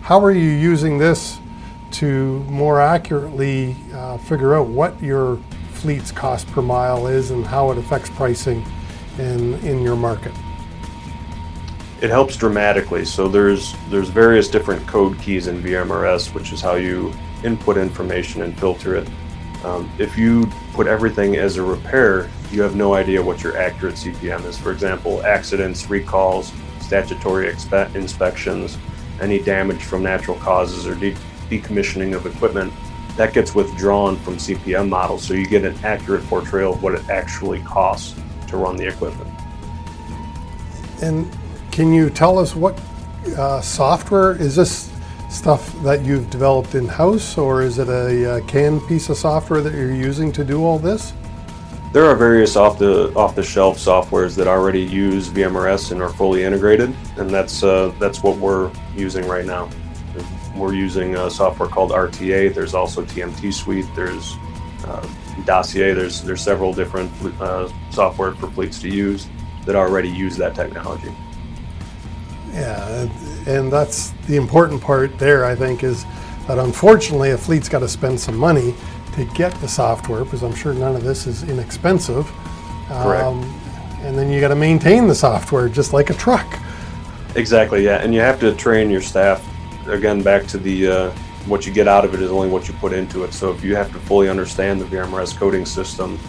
How 0.01 0.23
are 0.23 0.31
you 0.31 0.49
using 0.49 0.97
this 0.97 1.39
to 1.91 2.39
more 2.43 2.79
accurately 2.79 3.75
uh, 3.93 4.17
figure 4.17 4.55
out 4.55 4.67
what 4.67 5.01
your 5.01 5.37
fleet's 5.73 6.11
cost 6.11 6.47
per 6.47 6.61
mile 6.61 7.07
is 7.07 7.31
and 7.31 7.45
how 7.45 7.71
it 7.71 7.77
affects 7.77 8.09
pricing 8.09 8.65
in, 9.17 9.55
in 9.65 9.81
your 9.81 9.95
market? 9.95 10.33
It 12.01 12.09
helps 12.09 12.37
dramatically. 12.37 13.03
So 13.03 13.27
there's 13.27 13.75
there's 13.89 14.07
various 14.07 14.47
different 14.47 14.87
code 14.87 15.19
keys 15.19 15.47
in 15.47 15.61
VMRS, 15.61 16.33
which 16.33 16.53
is 16.53 16.61
how 16.61 16.75
you 16.75 17.13
input 17.43 17.77
information 17.77 18.41
and 18.43 18.57
filter 18.57 18.95
it. 18.95 19.07
Um, 19.65 19.91
if 19.99 20.17
you 20.17 20.49
put 20.73 20.87
everything 20.87 21.35
as 21.35 21.57
a 21.57 21.63
repair, 21.63 22.29
you 22.51 22.61
have 22.61 22.75
no 22.75 22.93
idea 22.95 23.21
what 23.21 23.43
your 23.43 23.57
accurate 23.57 23.95
CPM 23.95 24.43
is. 24.45 24.57
For 24.57 24.71
example, 24.71 25.23
accidents, 25.23 25.89
recalls, 25.89 26.51
statutory 26.79 27.51
expe- 27.51 27.93
inspections, 27.95 28.77
any 29.21 29.39
damage 29.39 29.83
from 29.83 30.01
natural 30.01 30.37
causes 30.37 30.87
or 30.87 30.95
de- 30.95 31.15
decommissioning 31.49 32.15
of 32.15 32.25
equipment, 32.25 32.73
that 33.17 33.33
gets 33.33 33.53
withdrawn 33.53 34.15
from 34.17 34.37
CPM 34.37 34.87
models, 34.87 35.23
so 35.23 35.33
you 35.33 35.45
get 35.45 35.65
an 35.65 35.77
accurate 35.83 36.23
portrayal 36.27 36.73
of 36.73 36.81
what 36.81 36.95
it 36.95 37.09
actually 37.09 37.59
costs 37.61 38.19
to 38.47 38.57
run 38.57 38.77
the 38.77 38.87
equipment. 38.87 39.29
And 41.01 41.29
can 41.71 41.93
you 41.93 42.09
tell 42.09 42.39
us 42.39 42.55
what 42.55 42.79
uh, 43.37 43.61
software 43.61 44.31
is 44.41 44.55
this 44.55 44.91
stuff 45.29 45.71
that 45.83 46.03
you've 46.03 46.29
developed 46.29 46.75
in 46.75 46.87
house, 46.87 47.37
or 47.37 47.61
is 47.61 47.77
it 47.77 47.89
a, 47.89 48.37
a 48.37 48.41
canned 48.43 48.87
piece 48.87 49.09
of 49.09 49.17
software 49.17 49.61
that 49.61 49.73
you're 49.73 49.93
using 49.93 50.31
to 50.31 50.43
do 50.43 50.63
all 50.63 50.79
this? 50.79 51.13
There 51.91 52.05
are 52.05 52.15
various 52.15 52.55
off 52.55 52.77
the 52.77 53.11
off 53.15 53.35
the 53.35 53.41
shelf 53.41 53.79
softwares 53.79 54.35
that 54.35 54.47
already 54.47 54.81
use 54.81 55.29
VMRS 55.29 55.91
and 55.91 56.03
are 56.03 56.09
fully 56.09 56.43
integrated, 56.43 56.93
and 57.17 57.31
that's 57.31 57.63
uh, 57.63 57.91
that's 57.99 58.21
what 58.21 58.37
we're 58.37 58.71
using 58.95 59.27
right 59.27 59.45
now. 59.45 59.69
We're 60.55 60.75
using 60.75 61.15
a 61.15 61.31
software 61.31 61.67
called 61.67 61.91
RTA. 61.91 62.53
There's 62.53 62.75
also 62.75 63.03
TMT 63.05 63.51
Suite. 63.51 63.87
There's 63.95 64.35
uh, 64.85 65.07
Dossier. 65.45 65.93
There's 65.93 66.21
there's 66.21 66.41
several 66.41 66.73
different 66.73 67.11
uh, 67.41 67.71
software 67.89 68.33
for 68.33 68.51
fleets 68.51 68.79
to 68.81 68.89
use 68.89 69.27
that 69.65 69.75
already 69.75 70.09
use 70.09 70.37
that 70.37 70.53
technology. 70.53 71.11
Yeah, 72.51 73.07
and 73.47 73.71
that's 73.71 74.11
the 74.27 74.35
important 74.35 74.81
part 74.81 75.17
there, 75.17 75.43
I 75.43 75.55
think, 75.55 75.83
is 75.83 76.05
that 76.47 76.59
unfortunately 76.59 77.31
a 77.31 77.37
fleet's 77.37 77.69
got 77.69 77.79
to 77.79 77.87
spend 77.87 78.19
some 78.19 78.35
money 78.35 78.75
to 79.15 79.25
get 79.25 79.53
the 79.61 79.67
software 79.67 80.23
because 80.23 80.43
I'm 80.43 80.55
sure 80.55 80.73
none 80.73 80.95
of 80.95 81.03
this 81.03 81.27
is 81.27 81.43
inexpensive. 81.43 82.25
Correct. 82.87 83.23
Um, 83.23 83.43
and 84.01 84.17
then 84.17 84.31
you 84.31 84.39
got 84.39 84.49
to 84.49 84.55
maintain 84.55 85.07
the 85.07 85.15
software 85.15 85.69
just 85.69 85.93
like 85.93 86.09
a 86.09 86.13
truck. 86.13 86.59
Exactly, 87.35 87.83
yeah. 87.83 87.97
And 87.97 88.13
you 88.13 88.21
have 88.21 88.39
to 88.39 88.55
train 88.55 88.89
your 88.89 89.01
staff. 89.01 89.45
Again, 89.87 90.21
back 90.21 90.47
to 90.47 90.57
the 90.57 90.87
uh, 90.87 91.11
what 91.45 91.65
you 91.65 91.73
get 91.73 91.87
out 91.87 92.05
of 92.05 92.13
it 92.13 92.21
is 92.21 92.31
only 92.31 92.49
what 92.49 92.67
you 92.67 92.73
put 92.75 92.93
into 92.93 93.23
it. 93.23 93.33
So 93.33 93.51
if 93.51 93.63
you 93.63 93.75
have 93.75 93.91
to 93.91 93.99
fully 93.99 94.29
understand 94.29 94.81
the 94.81 94.85
VMRS 94.85 95.37
coding 95.37 95.65
system, 95.65 96.19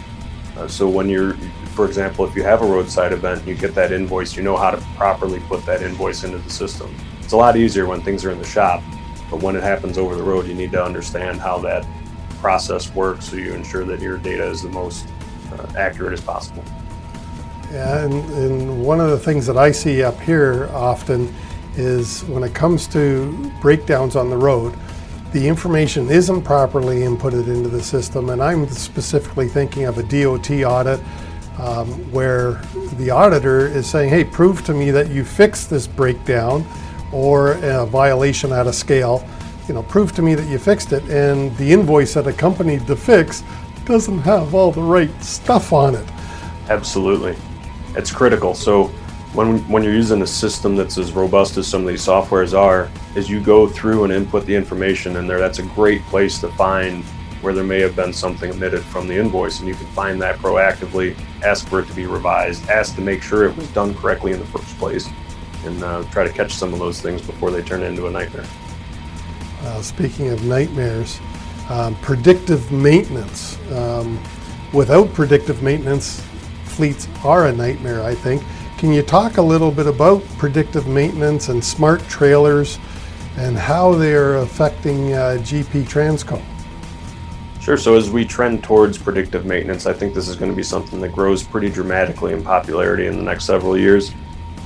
uh, 0.57 0.67
so 0.67 0.87
when 0.87 1.09
you're 1.09 1.35
for 1.71 1.85
example, 1.85 2.25
if 2.25 2.35
you 2.35 2.43
have 2.43 2.61
a 2.61 2.65
roadside 2.65 3.13
event, 3.13 3.47
you 3.47 3.55
get 3.55 3.73
that 3.75 3.91
invoice, 3.91 4.35
you 4.35 4.43
know 4.43 4.57
how 4.57 4.71
to 4.71 4.77
properly 4.95 5.39
put 5.41 5.65
that 5.65 5.81
invoice 5.81 6.23
into 6.23 6.37
the 6.37 6.49
system. 6.49 6.93
It's 7.21 7.31
a 7.31 7.37
lot 7.37 7.55
easier 7.55 7.85
when 7.85 8.01
things 8.01 8.25
are 8.25 8.31
in 8.31 8.39
the 8.39 8.45
shop, 8.45 8.83
but 9.29 9.41
when 9.41 9.55
it 9.55 9.63
happens 9.63 9.97
over 9.97 10.15
the 10.15 10.23
road, 10.23 10.47
you 10.47 10.53
need 10.53 10.71
to 10.73 10.83
understand 10.83 11.39
how 11.39 11.59
that 11.59 11.87
process 12.41 12.93
works 12.93 13.29
so 13.29 13.37
you 13.37 13.53
ensure 13.53 13.85
that 13.85 14.01
your 14.01 14.17
data 14.17 14.45
is 14.45 14.63
the 14.63 14.69
most 14.69 15.07
uh, 15.53 15.65
accurate 15.77 16.13
as 16.13 16.21
possible. 16.21 16.63
Yeah, 17.71 18.03
and, 18.03 18.13
and 18.33 18.83
one 18.83 18.99
of 18.99 19.11
the 19.11 19.19
things 19.19 19.45
that 19.45 19.57
I 19.57 19.71
see 19.71 20.03
up 20.03 20.19
here 20.19 20.69
often 20.73 21.33
is 21.77 22.23
when 22.25 22.43
it 22.43 22.53
comes 22.53 22.87
to 22.87 23.51
breakdowns 23.61 24.15
on 24.17 24.29
the 24.29 24.35
road, 24.35 24.75
the 25.31 25.47
information 25.47 26.09
isn't 26.09 26.41
properly 26.41 27.01
inputted 27.01 27.47
into 27.47 27.69
the 27.69 27.81
system, 27.81 28.31
and 28.31 28.43
I'm 28.43 28.67
specifically 28.67 29.47
thinking 29.47 29.85
of 29.85 29.97
a 29.97 30.03
DOT 30.03 30.51
audit 30.65 30.99
um, 31.57 31.87
where 32.11 32.53
the 32.97 33.09
auditor 33.09 33.67
is 33.67 33.89
saying, 33.89 34.09
hey, 34.09 34.25
prove 34.25 34.65
to 34.65 34.73
me 34.73 34.91
that 34.91 35.09
you 35.09 35.23
fixed 35.23 35.69
this 35.69 35.87
breakdown 35.87 36.65
or 37.13 37.53
a 37.53 37.85
violation 37.85 38.51
at 38.51 38.67
a 38.67 38.73
scale. 38.73 39.25
You 39.67 39.73
know, 39.75 39.83
prove 39.83 40.13
to 40.13 40.21
me 40.21 40.35
that 40.35 40.47
you 40.47 40.57
fixed 40.57 40.91
it. 40.91 41.03
And 41.09 41.55
the 41.57 41.71
invoice 41.71 42.13
that 42.15 42.27
accompanied 42.27 42.81
the 42.87 42.95
fix 42.95 43.43
doesn't 43.85 44.19
have 44.19 44.53
all 44.53 44.71
the 44.71 44.81
right 44.81 45.23
stuff 45.23 45.73
on 45.73 45.95
it. 45.95 46.07
Absolutely. 46.69 47.35
It's 47.95 48.11
critical. 48.11 48.53
So 48.53 48.85
when, 49.33 49.59
when 49.69 49.83
you're 49.83 49.93
using 49.93 50.21
a 50.21 50.27
system 50.27 50.75
that's 50.75 50.97
as 50.97 51.13
robust 51.13 51.57
as 51.57 51.67
some 51.67 51.81
of 51.81 51.87
these 51.87 52.05
softwares 52.05 52.57
are, 52.57 52.89
as 53.15 53.29
you 53.29 53.39
go 53.39 53.67
through 53.67 54.03
and 54.03 54.13
input 54.13 54.45
the 54.45 54.55
information 54.55 55.15
in 55.15 55.27
there, 55.27 55.39
that's 55.39 55.59
a 55.59 55.63
great 55.63 56.01
place 56.03 56.39
to 56.41 56.49
find 56.53 57.03
where 57.41 57.53
there 57.53 57.63
may 57.63 57.79
have 57.79 57.95
been 57.95 58.13
something 58.13 58.51
omitted 58.51 58.83
from 58.83 59.07
the 59.07 59.17
invoice, 59.17 59.59
and 59.59 59.67
you 59.67 59.73
can 59.73 59.87
find 59.87 60.21
that 60.21 60.37
proactively, 60.37 61.17
ask 61.43 61.67
for 61.67 61.79
it 61.79 61.87
to 61.87 61.93
be 61.93 62.05
revised, 62.05 62.69
ask 62.69 62.93
to 62.95 63.01
make 63.01 63.23
sure 63.23 63.45
it 63.45 63.55
was 63.57 63.67
done 63.71 63.95
correctly 63.95 64.31
in 64.31 64.39
the 64.39 64.45
first 64.45 64.77
place, 64.77 65.09
and 65.65 65.83
uh, 65.83 66.03
try 66.11 66.23
to 66.23 66.31
catch 66.31 66.53
some 66.53 66.71
of 66.71 66.79
those 66.79 67.01
things 67.01 67.21
before 67.21 67.49
they 67.49 67.63
turn 67.63 67.81
into 67.81 68.05
a 68.05 68.11
nightmare. 68.11 68.45
Uh, 69.63 69.81
speaking 69.81 70.29
of 70.29 70.43
nightmares, 70.43 71.19
um, 71.69 71.95
predictive 71.95 72.71
maintenance. 72.71 73.57
Um, 73.71 74.19
without 74.73 75.13
predictive 75.13 75.61
maintenance, 75.61 76.21
fleets 76.65 77.07
are 77.23 77.47
a 77.47 77.51
nightmare, 77.51 78.03
I 78.03 78.15
think. 78.15 78.43
Can 78.77 78.91
you 78.91 79.03
talk 79.03 79.37
a 79.37 79.41
little 79.41 79.71
bit 79.71 79.85
about 79.85 80.23
predictive 80.39 80.87
maintenance 80.87 81.49
and 81.49 81.63
smart 81.63 82.01
trailers 82.09 82.79
and 83.37 83.55
how 83.55 83.93
they 83.93 84.13
are 84.13 84.37
affecting 84.37 85.13
uh, 85.13 85.37
GP 85.39 85.83
Transco? 85.83 86.41
Sure. 87.61 87.77
So 87.77 87.95
as 87.95 88.09
we 88.09 88.25
trend 88.25 88.63
towards 88.63 88.97
predictive 88.97 89.45
maintenance, 89.45 89.85
I 89.85 89.93
think 89.93 90.15
this 90.15 90.27
is 90.27 90.35
going 90.35 90.51
to 90.51 90.57
be 90.57 90.63
something 90.63 90.99
that 91.01 91.09
grows 91.09 91.43
pretty 91.43 91.69
dramatically 91.69 92.33
in 92.33 92.43
popularity 92.43 93.05
in 93.05 93.15
the 93.15 93.21
next 93.21 93.45
several 93.45 93.77
years. 93.77 94.11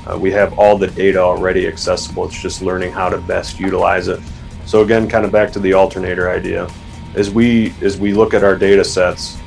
Uh, 0.08 0.18
we 0.18 0.32
have 0.32 0.58
all 0.58 0.78
the 0.78 0.88
data 0.88 1.20
already 1.20 1.68
accessible. 1.68 2.26
It's 2.26 2.42
just 2.42 2.62
learning 2.62 2.94
how 2.94 3.10
to 3.10 3.18
best 3.18 3.60
utilize 3.60 4.08
it. 4.08 4.22
So 4.66 4.82
again, 4.82 5.08
kind 5.08 5.26
of 5.26 5.32
back 5.32 5.52
to 5.54 5.60
the 5.60 5.74
alternator 5.74 6.30
idea. 6.30 6.70
As 7.16 7.30
we 7.30 7.74
as 7.82 7.98
we 7.98 8.14
look 8.14 8.34
at 8.34 8.44
our 8.44 8.56
data 8.56 8.84
sets 8.84 9.38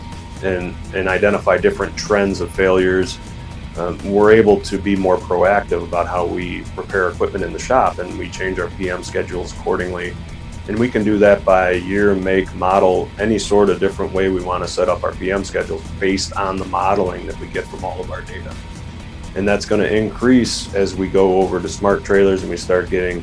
and 0.43 0.75
and 0.95 1.09
identify 1.09 1.59
different 1.59 1.97
trends 1.97 2.41
of 2.41 2.51
failures, 2.53 3.19
um, 3.77 3.99
we're 4.11 4.33
able 4.33 4.61
to 4.63 4.79
be 4.79 4.97
more 4.97 5.17
proactive 5.19 5.83
about 5.83 6.07
how 6.07 6.27
we 6.27 6.65
repair 6.77 7.09
equipment 7.11 7.45
in 7.45 7.53
the 7.53 7.59
shop, 7.59 7.99
and 7.99 8.19
we 8.19 8.29
change 8.31 8.59
our 8.59 8.71
PM 8.71 9.03
schedules 9.03 9.53
accordingly 9.53 10.15
and 10.69 10.79
we 10.79 10.91
can 10.91 11.03
do 11.03 11.17
that 11.19 11.47
by 11.47 11.73
year, 11.73 12.15
make, 12.15 12.55
model, 12.55 13.09
any 13.19 13.39
sort 13.39 13.71
of 13.71 13.81
different 13.81 14.13
way 14.13 14.29
we 14.29 14.43
want 14.43 14.63
to 14.63 14.71
set 14.71 14.91
up 14.91 15.03
our 15.03 15.13
PM 15.13 15.43
schedules 15.43 15.83
based 15.99 16.35
on 16.35 16.59
the 16.59 16.65
modeling 16.67 17.27
that 17.27 17.41
we 17.41 17.47
get 17.47 17.65
from 17.65 17.83
all 17.87 17.99
of 18.01 18.11
our 18.11 18.21
data. 18.21 18.55
And 19.35 19.49
that's 19.49 19.65
going 19.65 19.81
to 19.81 19.95
increase 19.95 20.73
as 20.75 20.95
we 20.95 21.09
go 21.09 21.41
over 21.41 21.59
to 21.59 21.69
smart 21.71 22.05
trailers 22.05 22.43
and 22.43 22.51
we 22.51 22.59
start 22.59 22.91
getting, 22.91 23.23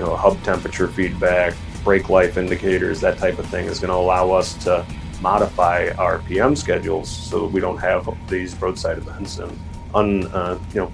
you 0.00 0.06
know, 0.06 0.16
hub 0.16 0.42
temperature 0.42 0.88
feedback, 0.88 1.52
brake 1.84 2.08
life 2.08 2.38
indicators, 2.38 3.02
that 3.02 3.18
type 3.18 3.38
of 3.38 3.44
thing 3.46 3.66
is 3.66 3.78
going 3.78 3.90
to 3.90 3.96
allow 3.96 4.30
us 4.30 4.54
to 4.64 4.86
modify 5.20 5.90
our 5.98 6.20
PM 6.20 6.56
schedules 6.56 7.10
so 7.10 7.40
that 7.40 7.52
we 7.52 7.60
don't 7.60 7.76
have 7.76 8.08
these 8.26 8.58
roadside 8.62 8.96
events 8.96 9.38
and 9.38 9.58
un, 9.94 10.24
uh, 10.28 10.58
you 10.72 10.80
know, 10.80 10.92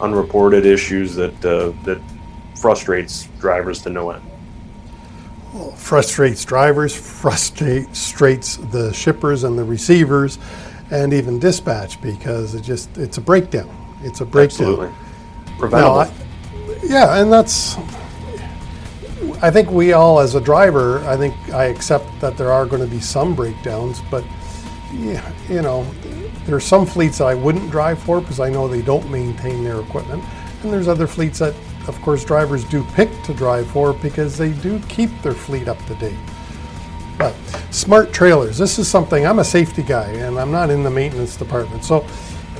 unreported 0.00 0.64
issues 0.64 1.14
that 1.14 1.44
uh, 1.44 1.72
that 1.84 2.00
frustrates 2.56 3.28
drivers 3.38 3.82
to 3.82 3.90
no 3.90 4.10
end 4.10 4.22
frustrates 5.76 6.44
drivers, 6.44 6.94
frustrates 6.94 8.56
the 8.56 8.92
shippers 8.92 9.44
and 9.44 9.58
the 9.58 9.64
receivers, 9.64 10.38
and 10.90 11.12
even 11.12 11.38
dispatch 11.38 12.00
because 12.00 12.54
it 12.54 12.62
just 12.62 12.96
it's 12.98 13.18
a 13.18 13.20
breakdown. 13.20 13.68
It's 14.02 14.20
a 14.20 14.26
breakdown. 14.26 14.68
Absolutely. 14.68 14.90
Preventable. 15.58 15.96
Now, 15.96 16.00
I, 16.00 16.12
yeah, 16.84 17.20
and 17.20 17.32
that's. 17.32 17.76
I 19.40 19.50
think 19.50 19.70
we 19.70 19.92
all, 19.92 20.20
as 20.20 20.34
a 20.34 20.40
driver, 20.40 20.98
I 21.00 21.16
think 21.16 21.34
I 21.50 21.64
accept 21.64 22.06
that 22.20 22.36
there 22.36 22.52
are 22.52 22.66
going 22.66 22.82
to 22.82 22.88
be 22.88 23.00
some 23.00 23.34
breakdowns, 23.34 24.00
but 24.10 24.24
yeah, 24.92 25.32
you 25.48 25.62
know, 25.62 25.84
there 26.44 26.56
are 26.56 26.60
some 26.60 26.86
fleets 26.86 27.18
that 27.18 27.26
I 27.26 27.34
wouldn't 27.34 27.70
drive 27.70 27.98
for 27.98 28.20
because 28.20 28.40
I 28.40 28.50
know 28.50 28.68
they 28.68 28.82
don't 28.82 29.08
maintain 29.10 29.62
their 29.62 29.80
equipment, 29.80 30.24
and 30.62 30.72
there's 30.72 30.88
other 30.88 31.06
fleets 31.06 31.38
that 31.38 31.54
of 31.88 32.00
course, 32.02 32.22
drivers 32.22 32.64
do 32.64 32.84
pick 32.94 33.10
to 33.22 33.32
drive 33.32 33.66
for 33.68 33.94
because 33.94 34.36
they 34.36 34.52
do 34.52 34.78
keep 34.88 35.10
their 35.22 35.32
fleet 35.32 35.68
up 35.68 35.82
to 35.86 35.94
date. 35.94 36.18
But 37.16 37.34
smart 37.70 38.12
trailers, 38.12 38.58
this 38.58 38.78
is 38.78 38.86
something, 38.86 39.26
I'm 39.26 39.38
a 39.38 39.44
safety 39.44 39.82
guy 39.82 40.08
and 40.10 40.38
I'm 40.38 40.52
not 40.52 40.70
in 40.70 40.82
the 40.82 40.90
maintenance 40.90 41.36
department. 41.36 41.84
So, 41.84 42.06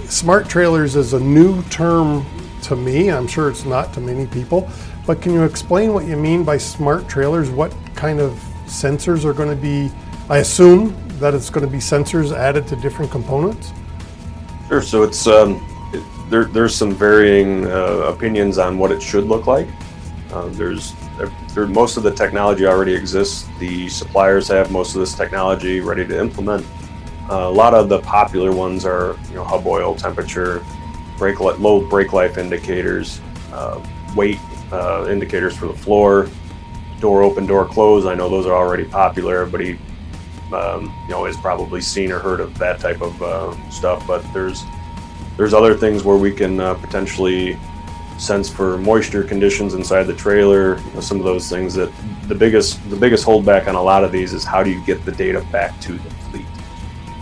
smart 0.06 0.48
trailers 0.48 0.96
is 0.96 1.12
a 1.12 1.20
new 1.20 1.62
term 1.64 2.24
to 2.64 2.76
me. 2.76 3.10
I'm 3.10 3.26
sure 3.26 3.50
it's 3.50 3.64
not 3.64 3.92
to 3.94 4.00
many 4.00 4.26
people. 4.26 4.68
But 5.06 5.22
can 5.22 5.32
you 5.32 5.44
explain 5.44 5.94
what 5.94 6.06
you 6.06 6.16
mean 6.16 6.44
by 6.44 6.58
smart 6.58 7.08
trailers? 7.08 7.50
What 7.50 7.74
kind 7.94 8.20
of 8.20 8.32
sensors 8.66 9.24
are 9.24 9.32
going 9.32 9.50
to 9.50 9.56
be? 9.56 9.90
I 10.28 10.38
assume 10.38 10.94
that 11.18 11.34
it's 11.34 11.50
going 11.50 11.64
to 11.64 11.70
be 11.70 11.78
sensors 11.78 12.36
added 12.36 12.66
to 12.68 12.76
different 12.76 13.10
components. 13.10 13.72
Sure. 14.68 14.82
So 14.82 15.02
it's 15.02 15.26
um, 15.26 15.64
there, 16.28 16.44
there's 16.44 16.74
some 16.74 16.92
varying 16.92 17.66
uh, 17.66 18.12
opinions 18.12 18.58
on 18.58 18.78
what 18.78 18.92
it 18.92 19.02
should 19.02 19.24
look 19.24 19.46
like. 19.46 19.68
Uh, 20.30 20.48
there's 20.50 20.94
there, 21.16 21.32
there, 21.54 21.66
most 21.66 21.96
of 21.96 22.02
the 22.02 22.10
technology 22.10 22.66
already 22.66 22.94
exists. 22.94 23.48
The 23.58 23.88
suppliers 23.88 24.46
have 24.48 24.70
most 24.70 24.94
of 24.94 25.00
this 25.00 25.14
technology 25.14 25.80
ready 25.80 26.06
to 26.06 26.20
implement. 26.20 26.66
Uh, 27.30 27.48
a 27.48 27.50
lot 27.50 27.74
of 27.74 27.88
the 27.88 28.00
popular 28.00 28.52
ones 28.52 28.84
are, 28.84 29.16
you 29.28 29.34
know, 29.34 29.44
hub 29.44 29.66
oil 29.66 29.94
temperature, 29.94 30.64
brake 31.18 31.40
li- 31.40 31.54
low 31.54 31.80
brake 31.80 32.12
life 32.12 32.38
indicators, 32.38 33.20
uh, 33.52 33.84
weight 34.14 34.38
uh, 34.72 35.06
indicators 35.10 35.56
for 35.56 35.66
the 35.66 35.74
floor, 35.74 36.28
door 37.00 37.22
open, 37.22 37.46
door 37.46 37.66
close. 37.66 38.06
I 38.06 38.14
know 38.14 38.28
those 38.28 38.46
are 38.46 38.54
already 38.54 38.84
popular. 38.84 39.38
Everybody, 39.38 39.78
um, 40.52 40.94
you 41.04 41.10
know, 41.10 41.24
has 41.24 41.36
probably 41.36 41.80
seen 41.80 42.12
or 42.12 42.18
heard 42.18 42.40
of 42.40 42.56
that 42.58 42.80
type 42.80 43.00
of 43.00 43.22
uh, 43.22 43.70
stuff. 43.70 44.06
But 44.06 44.24
there's 44.32 44.62
there's 45.36 45.54
other 45.54 45.74
things 45.74 46.04
where 46.04 46.16
we 46.16 46.32
can 46.32 46.60
uh, 46.60 46.74
potentially 46.74 47.58
sense 48.18 48.48
for 48.48 48.76
moisture 48.78 49.22
conditions 49.22 49.74
inside 49.74 50.04
the 50.04 50.14
trailer. 50.14 50.78
You 50.78 50.94
know, 50.94 51.00
some 51.00 51.18
of 51.18 51.24
those 51.24 51.48
things 51.48 51.74
that 51.74 51.92
the 52.28 52.34
biggest 52.34 52.78
the 52.90 52.96
biggest 52.96 53.24
holdback 53.24 53.68
on 53.68 53.74
a 53.74 53.82
lot 53.82 54.04
of 54.04 54.12
these 54.12 54.32
is 54.32 54.44
how 54.44 54.62
do 54.62 54.70
you 54.70 54.84
get 54.84 55.04
the 55.04 55.12
data 55.12 55.40
back 55.52 55.80
to 55.82 55.92
the 55.92 56.10
fleet? 56.30 56.47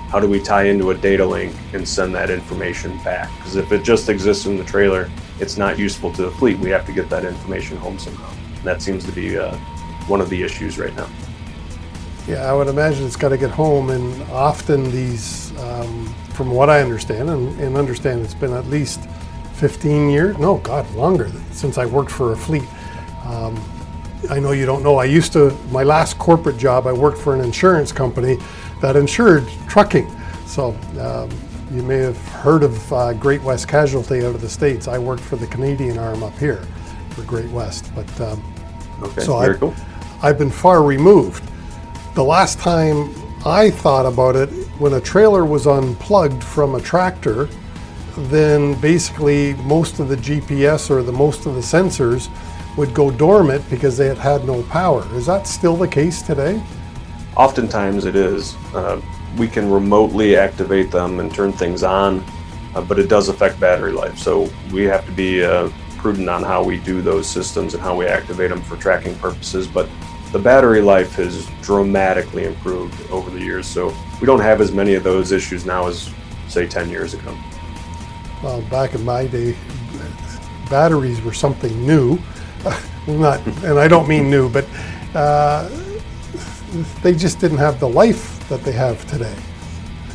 How 0.09 0.21
do 0.21 0.29
we 0.29 0.41
tie 0.41 0.65
into 0.65 0.91
a 0.91 0.95
data 0.95 1.27
link 1.27 1.55
and 1.73 1.87
send 1.87 2.15
that 2.15 2.31
information 2.31 2.97
back? 3.03 3.29
Because 3.39 3.57
if 3.57 3.73
it 3.73 3.83
just 3.83 4.09
exists 4.09 4.47
in 4.47 4.57
the 4.57 4.65
trailer, 4.65 5.11
it's 5.41 5.57
not 5.57 5.79
useful 5.79 6.13
to 6.13 6.23
the 6.23 6.31
fleet. 6.31 6.59
We 6.61 6.71
have 6.71 6.87
to 6.87 6.93
get 6.93 7.11
that 7.11 7.25
information 7.25 7.77
home 7.77 7.99
somehow. 7.99 8.31
And 8.31 8.65
that 8.65 8.81
seems 8.81 9.05
to 9.05 9.13
be 9.13 9.37
uh, 9.37 9.57
one 10.07 10.21
of 10.21 10.31
the 10.31 10.41
issues 10.43 10.79
right 10.79 10.95
now. 10.95 11.09
Yeah, 12.29 12.51
I 12.51 12.53
would 12.53 12.69
imagine 12.69 13.05
it's 13.05 13.17
got 13.17 13.29
to 13.29 13.39
get 13.39 13.51
home, 13.51 13.91
and 13.91 14.23
often 14.31 14.91
these, 14.91 15.57
um, 15.59 16.07
from 16.31 16.51
what 16.51 16.69
I 16.69 16.83
understand, 16.83 17.31
and, 17.31 17.61
and, 17.61 17.77
understand 17.77 18.23
it's 18.23 18.35
been 18.35 18.53
at 18.53 18.67
least 18.67 19.09
15 19.55 20.11
years, 20.11 20.37
no, 20.39 20.57
God, 20.59 20.91
longer 20.97 21.31
since 21.53 21.79
I 21.79 21.87
worked 21.87 22.11
for 22.11 22.33
a 22.33 22.37
fleet. 22.37 22.65
Um, 23.25 23.63
I 24.29 24.41
know 24.41 24.51
you 24.51 24.67
don't 24.67 24.83
know, 24.83 24.97
I 24.97 25.05
used 25.05 25.33
to, 25.35 25.57
my 25.71 25.85
last 25.85 26.19
corporate 26.19 26.59
job, 26.59 26.89
I 26.89 26.93
worked 26.93 27.19
for 27.19 27.33
an 27.33 27.41
insurance 27.41 27.93
company 27.93 28.39
that 28.81 28.97
insured 28.97 29.49
trucking. 29.69 30.11
So 30.47 30.77
um, 31.01 31.31
you 31.71 31.83
may 31.83 31.99
have 31.99 32.19
heard 32.29 32.63
of 32.63 32.93
uh, 32.93 33.13
Great 33.15 33.43
West 33.43 33.69
Casualty 33.69 34.25
out 34.25 34.35
of 34.35 34.41
the 34.41 34.49
States. 34.49 34.89
I 34.89 34.99
worked 34.99 35.23
for 35.23 35.37
the 35.37 35.47
Canadian 35.49 35.99
arm 35.99 36.23
up 36.23 36.37
here 36.39 36.63
for 37.11 37.23
Great 37.23 37.51
West. 37.51 37.93
But 37.95 38.21
um, 38.21 38.55
okay, 39.03 39.23
so 39.23 39.41
very 39.41 39.57
I, 39.57 39.59
cool. 39.59 39.75
I've 40.23 40.39
been 40.39 40.51
far 40.51 40.83
removed. 40.83 41.45
The 42.15 42.25
last 42.25 42.59
time 42.59 43.15
I 43.45 43.71
thought 43.71 44.07
about 44.07 44.37
it, 44.37 44.49
when 44.79 44.95
a 44.95 45.01
trailer 45.01 45.45
was 45.45 45.67
unplugged 45.67 46.43
from 46.43 46.75
a 46.75 46.81
tractor, 46.81 47.49
then 48.17 48.79
basically 48.81 49.55
most 49.55 49.99
of 49.99 50.09
the 50.09 50.17
GPS 50.17 50.91
or 50.91 51.03
the 51.03 51.13
most 51.13 51.47
of 51.47 51.55
the 51.55 51.61
sensors 51.61 52.31
would 52.77 52.95
go 52.95 53.11
dormant 53.11 53.69
because 53.71 53.97
they 53.97 54.07
had 54.07 54.19
had 54.19 54.45
no 54.45 54.63
power. 54.65 55.07
Is 55.15 55.27
that 55.27 55.47
still 55.47 55.77
the 55.77 55.89
case 55.89 56.23
today? 56.23 56.63
Oftentimes 57.37 58.07
it 58.07 58.17
is. 58.17 58.57
Uh, 58.75 59.01
we 59.37 59.47
can 59.47 59.71
remotely 59.71 60.37
activate 60.37 60.91
them 60.91 61.21
and 61.21 61.33
turn 61.33 61.53
things 61.53 61.83
on, 61.83 62.25
uh, 62.75 62.81
but 62.81 62.99
it 62.99 63.09
does 63.09 63.29
affect 63.29 63.61
battery 63.61 63.93
life. 63.93 64.19
So 64.19 64.51
we 64.73 64.85
have 64.85 65.05
to 65.05 65.13
be 65.13 65.45
uh, 65.45 65.69
prudent 65.99 66.29
on 66.29 66.43
how 66.43 66.63
we 66.63 66.79
do 66.79 67.03
those 67.03 67.29
systems 67.29 67.75
and 67.75 67.83
how 67.83 67.95
we 67.95 68.07
activate 68.07 68.51
them 68.51 68.63
for 68.63 68.77
tracking 68.77 69.15
purposes. 69.17 69.67
But 69.67 69.89
the 70.33 70.39
battery 70.39 70.81
life 70.81 71.15
has 71.17 71.47
dramatically 71.61 72.45
improved 72.45 73.11
over 73.11 73.31
the 73.31 73.41
years. 73.41 73.67
So 73.67 73.95
we 74.21 74.27
don't 74.27 74.41
have 74.41 74.61
as 74.61 74.73
many 74.73 74.95
of 74.95 75.05
those 75.05 75.31
issues 75.31 75.67
now 75.67 75.87
as, 75.87 76.11
say, 76.49 76.67
10 76.67 76.89
years 76.89 77.13
ago. 77.13 77.37
Well, 78.43 78.63
back 78.63 78.95
in 78.95 79.05
my 79.05 79.27
day, 79.27 79.57
batteries 80.71 81.21
were 81.21 81.33
something 81.35 81.87
new. 81.87 82.19
Not, 83.07 83.47
and 83.63 83.79
I 83.79 83.89
don't 83.89 84.09
mean 84.09 84.31
new, 84.31 84.49
but 84.49 84.67
uh, 85.15 85.69
they 87.03 87.15
just 87.15 87.41
didn't 87.41 87.59
have 87.59 87.81
the 87.81 87.89
life 87.89 88.49
that 88.49 88.63
they 88.63 88.73
have 88.73 89.05
today. 89.11 89.35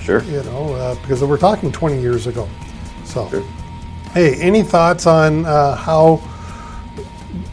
Sure. 0.02 0.24
You 0.24 0.44
know, 0.44 0.74
uh, 0.76 0.96
because 1.02 1.24
we're 1.24 1.38
talking 1.38 1.72
20 1.72 2.02
years 2.02 2.28
ago. 2.28 2.50
So, 3.06 3.30
sure. 3.30 3.44
hey, 4.14 4.36
any 4.42 4.64
thoughts 4.64 5.06
on 5.06 5.46
uh, 5.46 5.76
how 5.76 6.22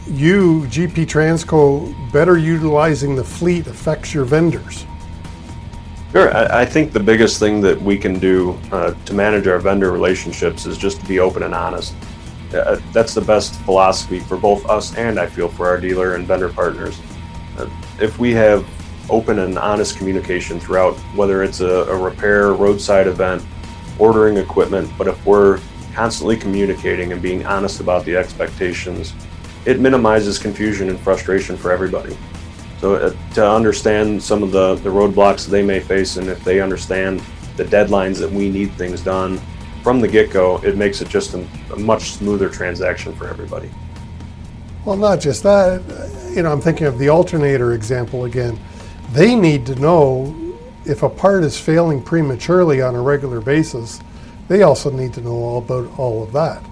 you, 0.06 0.62
GP 0.68 1.06
Transco, 1.06 1.94
better 2.12 2.38
utilizing 2.38 3.14
the 3.14 3.24
fleet 3.24 3.66
affects 3.66 4.14
your 4.14 4.24
vendors? 4.24 4.86
Sure. 6.12 6.34
I, 6.34 6.62
I 6.62 6.64
think 6.64 6.92
the 6.92 7.00
biggest 7.00 7.38
thing 7.38 7.60
that 7.60 7.80
we 7.80 7.98
can 7.98 8.18
do 8.18 8.58
uh, 8.72 8.94
to 9.04 9.14
manage 9.14 9.46
our 9.46 9.58
vendor 9.58 9.92
relationships 9.92 10.64
is 10.64 10.78
just 10.78 11.00
to 11.00 11.06
be 11.06 11.20
open 11.20 11.42
and 11.42 11.54
honest. 11.54 11.94
Uh, 12.54 12.80
that's 12.92 13.12
the 13.12 13.20
best 13.20 13.54
philosophy 13.60 14.20
for 14.20 14.38
both 14.38 14.64
us 14.66 14.96
and 14.96 15.20
I 15.20 15.26
feel 15.26 15.48
for 15.48 15.66
our 15.66 15.78
dealer 15.78 16.14
and 16.14 16.26
vendor 16.26 16.48
partners. 16.48 16.98
Uh, 17.58 17.68
if 18.00 18.18
we 18.18 18.32
have 18.32 18.66
open 19.10 19.38
and 19.38 19.58
honest 19.58 19.96
communication 19.96 20.60
throughout, 20.60 20.94
whether 21.14 21.42
it's 21.42 21.60
a, 21.60 21.66
a 21.66 21.96
repair, 21.96 22.52
roadside 22.52 23.06
event, 23.06 23.44
ordering 23.98 24.36
equipment. 24.36 24.90
But 24.98 25.08
if 25.08 25.24
we're 25.26 25.60
constantly 25.94 26.36
communicating 26.36 27.12
and 27.12 27.20
being 27.20 27.44
honest 27.46 27.80
about 27.80 28.04
the 28.04 28.16
expectations, 28.16 29.12
it 29.64 29.80
minimizes 29.80 30.38
confusion 30.38 30.88
and 30.88 30.98
frustration 31.00 31.56
for 31.56 31.72
everybody. 31.72 32.16
So 32.80 32.94
uh, 32.94 33.14
to 33.34 33.50
understand 33.50 34.22
some 34.22 34.42
of 34.42 34.52
the, 34.52 34.76
the 34.76 34.90
roadblocks 34.90 35.46
they 35.46 35.62
may 35.62 35.80
face 35.80 36.16
and 36.16 36.28
if 36.28 36.44
they 36.44 36.60
understand 36.60 37.20
the 37.56 37.64
deadlines 37.64 38.18
that 38.20 38.30
we 38.30 38.48
need 38.48 38.72
things 38.74 39.00
done 39.00 39.40
from 39.82 40.00
the 40.00 40.06
get-go, 40.06 40.58
it 40.58 40.76
makes 40.76 41.00
it 41.00 41.08
just 41.08 41.34
a, 41.34 41.44
a 41.72 41.76
much 41.76 42.12
smoother 42.12 42.48
transaction 42.48 43.12
for 43.14 43.28
everybody. 43.28 43.70
Well, 44.84 44.96
not 44.96 45.20
just 45.20 45.42
that. 45.42 45.82
You 46.34 46.42
know, 46.42 46.52
I'm 46.52 46.60
thinking 46.60 46.86
of 46.86 46.98
the 46.98 47.08
alternator 47.08 47.72
example 47.72 48.26
again 48.26 48.58
they 49.12 49.34
need 49.34 49.66
to 49.66 49.74
know 49.76 50.34
if 50.84 51.02
a 51.02 51.08
part 51.08 51.44
is 51.44 51.58
failing 51.58 52.02
prematurely 52.02 52.80
on 52.80 52.94
a 52.94 53.00
regular 53.00 53.40
basis. 53.40 54.00
They 54.48 54.62
also 54.62 54.90
need 54.90 55.12
to 55.14 55.20
know 55.20 55.32
all 55.32 55.58
about 55.58 55.98
all 55.98 56.22
of 56.22 56.32
that. 56.32 56.62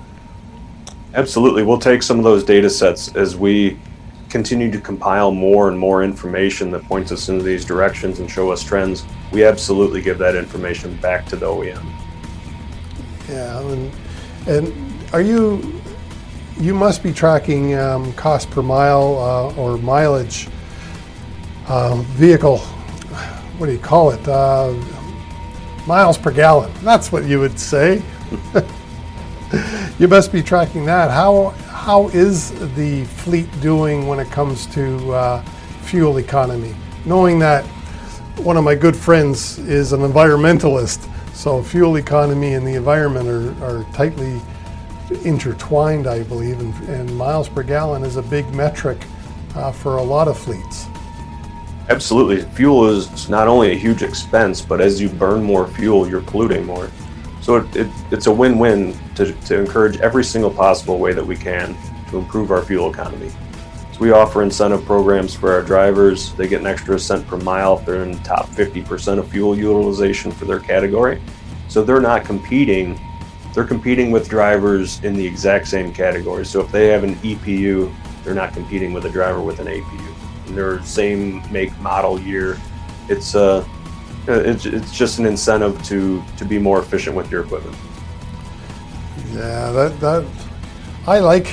Absolutely. 1.15 1.63
We'll 1.63 1.79
take 1.79 2.03
some 2.03 2.19
of 2.19 2.25
those 2.25 2.45
data 2.45 2.69
sets 2.69 3.15
as 3.15 3.37
we 3.37 3.79
continue 4.29 4.71
to 4.71 4.81
compile 4.81 5.31
more 5.31 5.69
and 5.69 5.79
more 5.79 6.03
information 6.03 6.71
that 6.71 6.83
points 6.85 7.13
us 7.13 7.29
into 7.29 7.43
these 7.43 7.65
directions 7.65 8.19
and 8.19 8.31
show 8.31 8.51
us 8.51 8.63
trends. 8.63 9.05
We 9.33 9.45
absolutely 9.45 10.03
give 10.03 10.19
that 10.19 10.35
information 10.35 10.97
back 10.97 11.27
to 11.27 11.37
the 11.37 11.47
OEM. 11.47 11.85
Yeah, 13.29 13.61
and, 13.61 13.93
and 14.47 15.15
are 15.15 15.21
you 15.21 15.81
you 16.59 16.75
must 16.75 17.03
be 17.03 17.13
tracking 17.13 17.75
um, 17.75 18.13
cost 18.15 18.51
per 18.51 18.63
mile 18.63 19.19
uh, 19.19 19.61
or 19.61 19.77
mileage 19.77 20.49
um, 21.69 22.03
vehicle, 22.05 22.59
what 23.59 23.67
do 23.67 23.73
you 23.73 23.79
call 23.79 24.11
it? 24.11 24.29
Uh, 24.29 24.75
miles 25.87 26.19
per 26.19 26.31
gallon. 26.31 26.73
That's 26.83 27.13
what 27.13 27.25
you 27.25 27.41
would 27.41 27.59
say. 27.59 28.03
you 29.99 30.09
must 30.09 30.33
be 30.33 30.43
tracking 30.43 30.85
that. 30.87 31.11
How 31.11 31.51
how 31.69 32.09
is 32.09 32.51
the 32.75 33.05
fleet 33.05 33.49
doing 33.61 34.09
when 34.09 34.19
it 34.19 34.29
comes 34.31 34.67
to 34.75 35.13
uh, 35.13 35.43
fuel 35.83 36.19
economy? 36.19 36.75
Knowing 37.05 37.39
that 37.39 37.65
one 38.39 38.57
of 38.57 38.65
my 38.65 38.75
good 38.75 38.97
friends 38.97 39.59
is 39.61 39.93
an 39.93 40.01
environmentalist, 40.01 41.09
so 41.35 41.63
fuel 41.63 41.97
economy 41.97 42.55
and 42.55 42.67
the 42.67 42.75
environment 42.75 43.29
are, 43.29 43.65
are 43.65 43.85
tightly 43.93 44.41
intertwined, 45.25 46.07
I 46.07 46.25
believe, 46.25 46.59
and, 46.59 46.75
and, 46.89 47.17
miles 47.17 47.49
per 47.49 47.63
gallon 47.63 48.03
is 48.03 48.17
a 48.17 48.23
big 48.23 48.53
metric 48.53 48.99
uh, 49.55 49.71
for 49.71 49.99
a 49.99 50.03
lot 50.03 50.27
of 50.27 50.37
fleets. 50.37 50.87
Absolutely. 51.89 52.43
Fuel 52.57 52.89
is 52.89 53.29
not 53.29 53.47
only 53.47 53.71
a 53.71 53.77
huge 53.77 54.03
expense, 54.03 54.61
but 54.61 54.81
as 54.81 55.01
you 55.01 55.09
burn 55.09 55.43
more 55.43 55.69
fuel, 55.69 56.09
you're 56.09 56.21
polluting 56.21 56.67
more. 56.67 56.91
So 57.41 57.57
it, 57.57 57.77
it, 57.77 57.87
it's 58.11 58.27
a 58.27 58.33
win 58.33 58.59
win 58.59 58.99
to, 59.15 59.33
to 59.33 59.61
encourage 59.61 59.99
every 59.99 60.25
single 60.25 60.51
possible 60.51 60.99
way 60.99 61.13
that 61.13 61.25
we 61.25 61.37
can 61.37 61.77
to 62.11 62.19
improve 62.19 62.51
our 62.51 62.63
fuel 62.63 62.91
economy. 62.91 63.31
So 63.93 64.01
we 64.01 64.11
offer 64.11 64.43
incentive 64.43 64.85
programs 64.85 65.33
for 65.33 65.53
our 65.53 65.63
drivers. 65.63 66.33
They 66.33 66.49
get 66.49 66.61
an 66.61 66.67
extra 66.67 66.99
cent 66.99 67.25
per 67.29 67.37
mile 67.37 67.79
if 67.79 67.87
they're 67.87 68.03
in 68.03 68.13
the 68.13 68.23
top 68.25 68.49
50% 68.49 69.21
of 69.21 69.29
fuel 69.29 69.57
utilization 69.57 70.33
for 70.33 70.45
their 70.45 70.61
category. 70.61 71.23
So 71.69 71.85
they're 71.85 72.01
not 72.01 72.25
competing, 72.25 73.01
they're 73.55 73.65
competing 73.65 74.11
with 74.11 74.29
drivers 74.29 75.03
in 75.05 75.15
the 75.15 75.25
exact 75.25 75.69
same 75.69 75.93
category. 75.93 76.45
So 76.45 76.61
if 76.63 76.73
they 76.73 76.89
have 76.89 77.05
an 77.05 77.15
EPU, 77.17 77.95
they're 78.25 78.35
not 78.35 78.55
competing 78.55 78.93
with 78.93 79.05
a 79.05 79.11
driver 79.11 79.41
with 79.41 79.61
an 79.61 79.69
APU 79.69 80.16
their 80.55 80.83
same 80.83 81.43
make 81.53 81.77
model 81.81 82.21
year. 82.21 82.59
It's 83.09 83.35
uh, 83.35 83.67
it's, 84.29 84.67
it's 84.67 84.97
just 84.97 85.19
an 85.19 85.27
incentive 85.27 85.83
to 85.85 86.23
to 86.37 86.45
be 86.45 86.59
more 86.59 86.81
efficient 86.81 87.17
with 87.17 87.31
your 87.31 87.45
equipment. 87.45 87.77
Yeah, 89.33 89.71
that 89.73 90.01
that 90.01 90.25
I 91.07 91.21
like. 91.21 91.47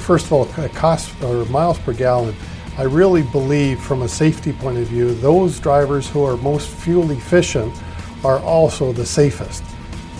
First 0.00 0.26
of 0.26 0.32
all, 0.32 0.46
cost 0.68 1.10
or 1.22 1.44
miles 1.46 1.78
per 1.78 1.92
gallon. 1.92 2.34
I 2.76 2.82
really 2.82 3.22
believe, 3.22 3.80
from 3.80 4.02
a 4.02 4.08
safety 4.08 4.52
point 4.52 4.78
of 4.78 4.86
view, 4.88 5.14
those 5.14 5.60
drivers 5.60 6.08
who 6.08 6.24
are 6.24 6.36
most 6.38 6.68
fuel 6.68 7.10
efficient 7.12 7.72
are 8.24 8.40
also 8.40 8.92
the 8.92 9.06
safest. 9.06 9.62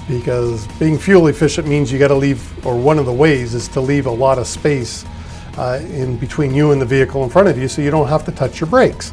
Because 0.06 0.66
being 0.78 0.98
fuel 0.98 1.26
efficient 1.28 1.66
means 1.66 1.90
you 1.90 1.98
got 1.98 2.08
to 2.08 2.14
leave, 2.14 2.64
or 2.64 2.78
one 2.78 2.98
of 2.98 3.06
the 3.06 3.12
ways 3.12 3.54
is 3.54 3.66
to 3.68 3.80
leave 3.80 4.06
a 4.06 4.10
lot 4.10 4.38
of 4.38 4.46
space 4.46 5.04
uh, 5.58 5.80
in 5.82 6.16
between 6.16 6.54
you 6.54 6.72
and 6.72 6.80
the 6.80 6.86
vehicle 6.86 7.22
in 7.24 7.30
front 7.30 7.48
of 7.48 7.58
you 7.58 7.68
so 7.68 7.82
you 7.82 7.90
don't 7.90 8.08
have 8.08 8.24
to 8.24 8.32
touch 8.32 8.60
your 8.60 8.68
brakes. 8.68 9.12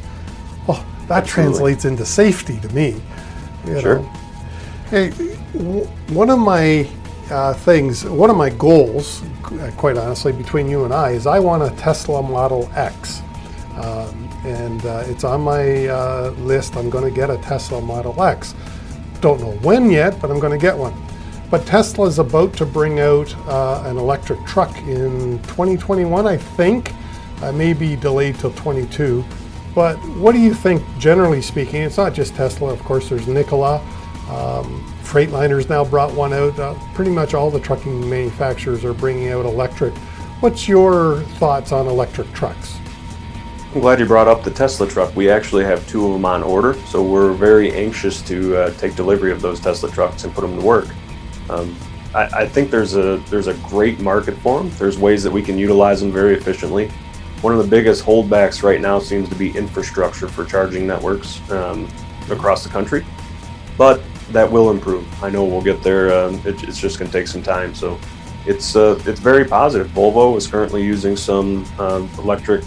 Well, 0.67 0.83
that 1.07 1.23
Absolutely. 1.23 1.29
translates 1.53 1.85
into 1.85 2.05
safety 2.05 2.59
to 2.59 2.69
me. 2.69 3.01
You 3.67 3.79
Sure. 3.81 3.99
know? 3.99 4.09
Hey, 4.89 5.09
w- 5.53 5.85
one 6.09 6.29
of 6.29 6.39
my 6.39 6.87
uh, 7.29 7.53
things, 7.53 8.03
one 8.05 8.29
of 8.29 8.35
my 8.35 8.49
goals, 8.49 9.23
uh, 9.45 9.71
quite 9.77 9.97
honestly, 9.97 10.31
between 10.33 10.67
you 10.67 10.83
and 10.83 10.93
I, 10.93 11.11
is 11.11 11.25
I 11.27 11.39
want 11.39 11.63
a 11.63 11.69
Tesla 11.77 12.21
Model 12.21 12.69
X. 12.75 13.21
Um, 13.77 14.29
and 14.43 14.85
uh, 14.85 15.03
it's 15.07 15.23
on 15.23 15.41
my 15.41 15.87
uh, 15.87 16.31
list. 16.39 16.75
I'm 16.75 16.89
going 16.89 17.05
to 17.05 17.11
get 17.11 17.29
a 17.29 17.37
Tesla 17.37 17.79
Model 17.79 18.21
X. 18.21 18.53
Don't 19.21 19.39
know 19.39 19.51
when 19.61 19.89
yet, 19.91 20.19
but 20.19 20.29
I'm 20.31 20.39
going 20.39 20.51
to 20.51 20.61
get 20.61 20.75
one. 20.77 20.93
But 21.51 21.65
Tesla 21.65 22.07
is 22.07 22.17
about 22.17 22.53
to 22.53 22.65
bring 22.65 23.01
out 23.01 23.35
uh, 23.45 23.83
an 23.85 23.97
electric 23.97 24.43
truck 24.45 24.75
in 24.77 25.37
2021, 25.43 26.25
I 26.25 26.37
think. 26.37 26.93
I 27.41 27.51
may 27.51 27.73
be 27.73 27.97
delayed 27.97 28.39
till 28.39 28.53
22. 28.53 29.25
But 29.75 29.97
what 30.15 30.31
do 30.31 30.39
you 30.39 30.53
think, 30.53 30.81
generally 30.97 31.41
speaking? 31.41 31.81
It's 31.81 31.97
not 31.97 32.13
just 32.13 32.35
Tesla, 32.35 32.71
of 32.71 32.81
course, 32.83 33.09
there's 33.09 33.27
Nikola. 33.27 33.79
Um, 34.29 34.81
Freightliner's 35.03 35.67
now 35.67 35.83
brought 35.83 36.13
one 36.13 36.31
out. 36.31 36.57
Uh, 36.57 36.73
pretty 36.93 37.11
much 37.11 37.33
all 37.33 37.51
the 37.51 37.59
trucking 37.59 38.09
manufacturers 38.09 38.85
are 38.85 38.93
bringing 38.93 39.29
out 39.29 39.45
electric. 39.45 39.93
What's 40.39 40.69
your 40.69 41.21
thoughts 41.37 41.73
on 41.73 41.87
electric 41.87 42.31
trucks? 42.31 42.77
I'm 43.73 43.81
glad 43.81 43.99
you 43.99 44.05
brought 44.05 44.29
up 44.29 44.43
the 44.43 44.51
Tesla 44.51 44.87
truck. 44.87 45.13
We 45.17 45.29
actually 45.29 45.65
have 45.65 45.85
two 45.87 46.05
of 46.07 46.13
them 46.13 46.23
on 46.23 46.43
order, 46.43 46.75
so 46.87 47.03
we're 47.03 47.33
very 47.33 47.73
anxious 47.73 48.21
to 48.23 48.55
uh, 48.55 48.71
take 48.75 48.95
delivery 48.95 49.33
of 49.33 49.41
those 49.41 49.59
Tesla 49.59 49.91
trucks 49.91 50.23
and 50.23 50.33
put 50.33 50.41
them 50.41 50.57
to 50.57 50.65
work. 50.65 50.87
Um, 51.51 51.75
I, 52.13 52.23
I 52.23 52.47
think 52.47 52.71
there's 52.71 52.95
a 52.95 53.17
there's 53.29 53.47
a 53.47 53.53
great 53.55 53.99
market 53.99 54.37
for 54.37 54.59
them. 54.59 54.71
There's 54.77 54.97
ways 54.97 55.23
that 55.23 55.31
we 55.31 55.41
can 55.41 55.57
utilize 55.57 56.01
them 56.01 56.11
very 56.11 56.35
efficiently. 56.35 56.89
One 57.41 57.53
of 57.53 57.59
the 57.59 57.67
biggest 57.67 58.03
holdbacks 58.03 58.63
right 58.63 58.79
now 58.79 58.99
seems 58.99 59.27
to 59.29 59.35
be 59.35 59.55
infrastructure 59.57 60.27
for 60.27 60.45
charging 60.45 60.85
networks 60.85 61.41
um, 61.49 61.89
across 62.29 62.63
the 62.63 62.69
country, 62.69 63.05
but 63.77 64.01
that 64.31 64.49
will 64.49 64.69
improve. 64.69 65.05
I 65.23 65.29
know 65.29 65.43
we'll 65.43 65.61
get 65.61 65.81
there. 65.81 66.13
Um, 66.13 66.35
it, 66.45 66.63
it's 66.63 66.79
just 66.79 66.99
going 66.99 67.09
to 67.09 67.17
take 67.17 67.27
some 67.27 67.43
time. 67.43 67.73
So 67.73 67.99
it's 68.45 68.75
uh, 68.75 69.01
it's 69.05 69.19
very 69.19 69.45
positive. 69.45 69.87
Volvo 69.89 70.37
is 70.37 70.47
currently 70.47 70.83
using 70.83 71.15
some 71.15 71.65
um, 71.79 72.09
electric 72.17 72.63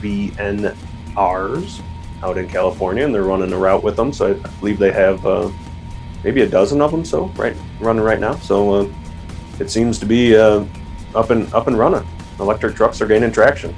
VNRs 0.00 1.82
out 2.22 2.38
in 2.38 2.48
California, 2.48 3.04
and 3.04 3.14
they're 3.14 3.24
running 3.24 3.52
a 3.52 3.58
route 3.58 3.82
with 3.82 3.96
them. 3.96 4.12
So 4.12 4.30
I 4.30 4.48
believe 4.60 4.78
they 4.78 4.92
have 4.92 5.26
uh, 5.26 5.50
maybe 6.24 6.42
a 6.42 6.48
dozen 6.48 6.80
of 6.80 6.90
them. 6.90 7.04
So 7.04 7.26
right 7.36 7.56
running 7.80 8.02
right 8.02 8.20
now. 8.20 8.36
So 8.36 8.74
uh, 8.74 8.92
it 9.58 9.70
seems 9.70 9.98
to 9.98 10.06
be 10.06 10.36
uh, 10.36 10.64
up 11.14 11.30
and 11.30 11.52
up 11.54 11.66
and 11.66 11.78
running. 11.78 12.06
Electric 12.38 12.76
trucks 12.76 13.00
are 13.00 13.06
gaining 13.06 13.32
traction. 13.32 13.74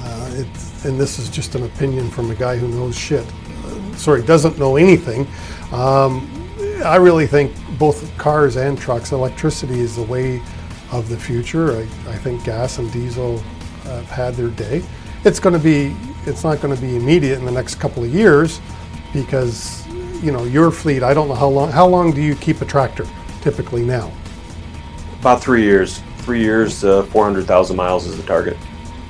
Uh, 0.00 0.44
and 0.84 1.00
this 1.00 1.18
is 1.18 1.28
just 1.28 1.54
an 1.54 1.64
opinion 1.64 2.10
from 2.10 2.30
a 2.30 2.34
guy 2.34 2.56
who 2.56 2.68
knows 2.68 2.96
shit. 2.96 3.26
Uh, 3.64 3.96
sorry, 3.96 4.22
doesn't 4.22 4.58
know 4.58 4.76
anything. 4.76 5.26
Um, 5.72 6.28
I 6.84 6.96
really 6.96 7.26
think 7.26 7.52
both 7.78 8.16
cars 8.18 8.56
and 8.56 8.76
trucks, 8.76 9.12
electricity 9.12 9.80
is 9.80 9.96
the 9.96 10.02
way 10.02 10.42
of 10.90 11.08
the 11.08 11.16
future. 11.16 11.76
I, 11.76 11.82
I 12.10 12.16
think 12.16 12.44
gas 12.44 12.78
and 12.78 12.92
diesel 12.92 13.38
have 13.84 14.10
had 14.10 14.34
their 14.34 14.48
day. 14.48 14.82
It's 15.24 15.38
going 15.38 15.54
to 15.54 15.62
be, 15.62 15.96
it's 16.26 16.44
not 16.44 16.60
going 16.60 16.74
to 16.74 16.80
be 16.80 16.96
immediate 16.96 17.38
in 17.38 17.44
the 17.44 17.52
next 17.52 17.76
couple 17.76 18.02
of 18.02 18.12
years 18.12 18.60
because, 19.12 19.81
you 20.22 20.30
know, 20.30 20.44
your 20.44 20.70
fleet, 20.70 21.02
I 21.02 21.12
don't 21.12 21.28
know 21.28 21.34
how 21.34 21.48
long, 21.48 21.70
how 21.70 21.86
long 21.86 22.12
do 22.12 22.22
you 22.22 22.36
keep 22.36 22.60
a 22.60 22.64
tractor 22.64 23.06
typically 23.40 23.84
now? 23.84 24.10
About 25.20 25.42
three 25.42 25.62
years. 25.62 26.00
Three 26.18 26.40
years, 26.40 26.84
uh, 26.84 27.02
400,000 27.04 27.76
miles 27.76 28.06
is 28.06 28.16
the 28.16 28.22
target. 28.22 28.56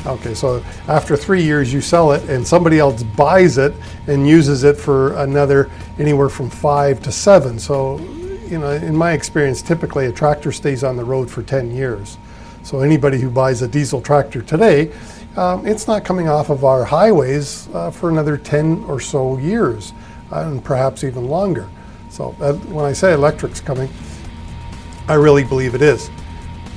Okay, 0.07 0.35
so 0.35 0.65
after 0.89 1.17
three 1.17 1.43
years, 1.43 1.73
you 1.73 1.81
sell 1.81 2.13
it, 2.13 2.29
and 2.29 2.45
somebody 2.47 2.79
else 2.79 3.03
buys 3.03 3.59
it 3.59 3.73
and 4.09 4.27
uses 4.27 4.65
it 4.65 4.77
for 4.77 5.15
another 5.19 5.71
anywhere 5.99 6.29
from 6.29 6.51
five 6.51 7.01
to 7.03 7.13
seven. 7.13 7.59
So, 7.59 7.99
you 8.49 8.59
know, 8.59 8.71
in 8.71 8.97
my 8.97 9.13
experience, 9.13 9.63
typically 9.63 10.07
a 10.07 10.13
tractor 10.13 10.51
stays 10.51 10.83
on 10.83 10.97
the 10.97 11.05
road 11.05 11.31
for 11.31 11.43
10 11.43 11.71
years. 11.71 12.19
So, 12.65 12.81
anybody 12.81 13.21
who 13.21 13.31
buys 13.31 13.63
a 13.63 13.69
diesel 13.69 14.01
tractor 14.01 14.43
today, 14.43 14.93
um, 15.37 15.67
it's 15.67 15.87
not 15.87 16.05
coming 16.05 16.29
off 16.29 16.51
of 16.51 16.65
our 16.65 16.85
highways 16.85 17.69
uh, 17.73 17.91
for 17.91 18.11
another 18.11 18.37
10 18.37 18.85
or 18.89 18.99
so 18.99 19.39
years, 19.39 19.93
and 20.33 20.65
perhaps 20.65 21.05
even 21.05 21.29
longer. 21.29 21.69
So, 22.09 22.35
uh, 22.41 22.55
when 22.55 22.85
I 22.85 22.93
say 22.93 23.13
electric's 23.13 23.61
coming, 23.61 23.89
I 25.09 25.15
really 25.15 25.45
believe 25.45 25.75
it 25.75 25.83
is. 25.83 26.11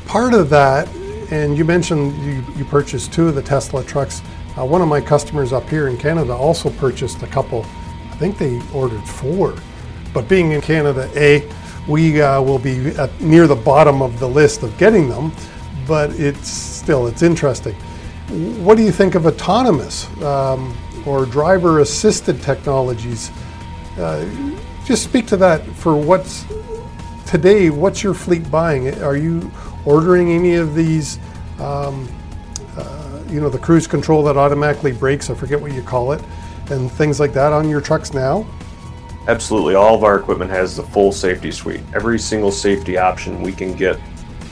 Part 0.06 0.34
of 0.34 0.50
that, 0.50 0.88
and 1.32 1.58
you 1.58 1.66
mentioned 1.66 2.16
you, 2.24 2.44
you 2.58 2.66
purchased 2.66 3.14
two 3.14 3.28
of 3.28 3.36
the 3.36 3.42
Tesla 3.42 3.84
trucks. 3.84 4.22
Uh, 4.58 4.66
one 4.66 4.82
of 4.82 4.88
my 4.88 5.02
customers 5.02 5.52
up 5.52 5.68
here 5.70 5.88
in 5.88 5.98
Canada 5.98 6.34
also 6.34 6.70
purchased 6.70 7.22
a 7.24 7.28
couple. 7.28 7.66
I 8.12 8.16
think 8.18 8.38
they 8.38 8.62
ordered 8.74 9.04
four. 9.04 9.56
But 10.14 10.30
being 10.30 10.54
in 10.54 10.62
Canada, 10.62 11.10
A, 11.16 11.50
we 11.88 12.22
uh, 12.22 12.42
will 12.42 12.60
be 12.60 12.88
at, 12.92 13.20
near 13.20 13.48
the 13.48 13.56
bottom 13.56 14.02
of 14.02 14.20
the 14.20 14.28
list 14.28 14.64
of 14.64 14.76
getting 14.78 15.10
them, 15.10 15.32
but 15.86 16.12
it's 16.12 16.48
still, 16.48 17.08
it's 17.08 17.22
interesting. 17.22 17.76
What 18.64 18.78
do 18.78 18.84
you 18.84 18.92
think 18.92 19.16
of 19.16 19.26
autonomous 19.28 20.08
um, 20.24 20.76
or 21.06 21.26
driver 21.26 21.80
assisted 21.80 22.42
technologies? 22.42 23.32
Uh, 23.98 24.26
just 24.86 25.04
speak 25.04 25.26
to 25.28 25.38
that 25.38 25.66
for 25.66 25.96
what's 25.96 26.46
today, 27.26 27.70
what's 27.70 28.04
your 28.04 28.14
fleet 28.14 28.50
buying? 28.52 29.02
Are 29.02 29.18
you 29.18 29.52
ordering 29.86 30.32
any 30.32 30.56
of 30.56 30.76
these, 30.76 31.18
um, 31.60 32.08
uh, 32.78 33.24
you 33.30 33.40
know, 33.40 33.50
the 33.50 33.58
cruise 33.58 33.88
control 33.88 34.24
that 34.24 34.38
automatically 34.38 34.92
brakes, 34.92 35.30
I 35.30 35.36
forget 35.36 35.60
what 35.60 35.74
you 35.74 35.82
call 35.82 36.12
it, 36.12 36.22
and 36.70 36.92
things 36.92 37.20
like 37.20 37.34
that 37.34 37.52
on 37.52 37.70
your 37.70 37.82
trucks 37.82 38.14
now? 38.14 38.46
Absolutely. 39.28 39.74
All 39.74 39.96
of 39.96 40.04
our 40.04 40.20
equipment 40.20 40.52
has 40.52 40.76
the 40.76 40.84
full 40.84 41.12
safety 41.12 41.52
suite. 41.52 41.82
Every 41.96 42.20
single 42.20 42.52
safety 42.52 42.98
option 42.98 43.42
we 43.42 43.52
can 43.52 43.76
get 43.76 44.00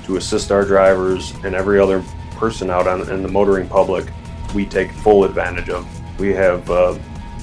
to 0.06 0.18
assist 0.18 0.52
our 0.52 0.66
drivers 0.66 1.32
and 1.44 1.54
every 1.54 1.80
other 1.80 2.04
person 2.32 2.70
out 2.70 2.88
on, 2.88 3.08
in 3.10 3.22
the 3.22 3.28
motoring 3.28 3.70
public, 3.70 4.08
we 4.56 4.66
take 4.66 4.92
full 4.92 5.26
advantage 5.26 5.70
of. 5.70 5.88
We 6.20 6.34
have 6.34 6.70
uh, 6.70 6.98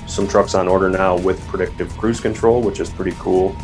some 0.07 0.27
trucks 0.27 0.55
on 0.55 0.69
order 0.69 0.89
now 0.89 1.17
with 1.19 1.41
predictive 1.49 1.97
cruise 1.97 2.21
control, 2.21 2.63
which 2.63 2.81
is 2.81 2.91
pretty 2.91 3.17
cool. 3.19 3.57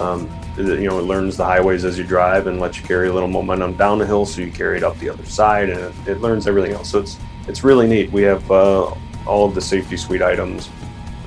Um, 0.00 0.28
you 0.56 0.88
know, 0.88 0.98
it 0.98 1.02
learns 1.02 1.36
the 1.36 1.44
highways 1.44 1.84
as 1.84 1.98
you 1.98 2.04
drive 2.04 2.46
and 2.46 2.60
lets 2.60 2.78
you 2.78 2.84
carry 2.84 3.08
a 3.08 3.12
little 3.12 3.28
momentum 3.28 3.74
down 3.76 3.98
the 3.98 4.06
hill, 4.06 4.24
so 4.24 4.40
you 4.40 4.50
carry 4.50 4.76
it 4.78 4.82
up 4.82 4.98
the 4.98 5.08
other 5.08 5.24
side, 5.24 5.68
and 5.68 6.08
it, 6.08 6.20
learns 6.20 6.46
everything 6.46 6.72
else. 6.72 6.90
So 6.90 7.00
it's 7.00 7.18
it's 7.46 7.62
really 7.62 7.86
neat. 7.86 8.10
We 8.10 8.22
have 8.22 8.50
uh, 8.50 8.94
all 9.26 9.46
of 9.46 9.54
the 9.54 9.60
safety 9.60 9.96
suite 9.96 10.22
items 10.22 10.70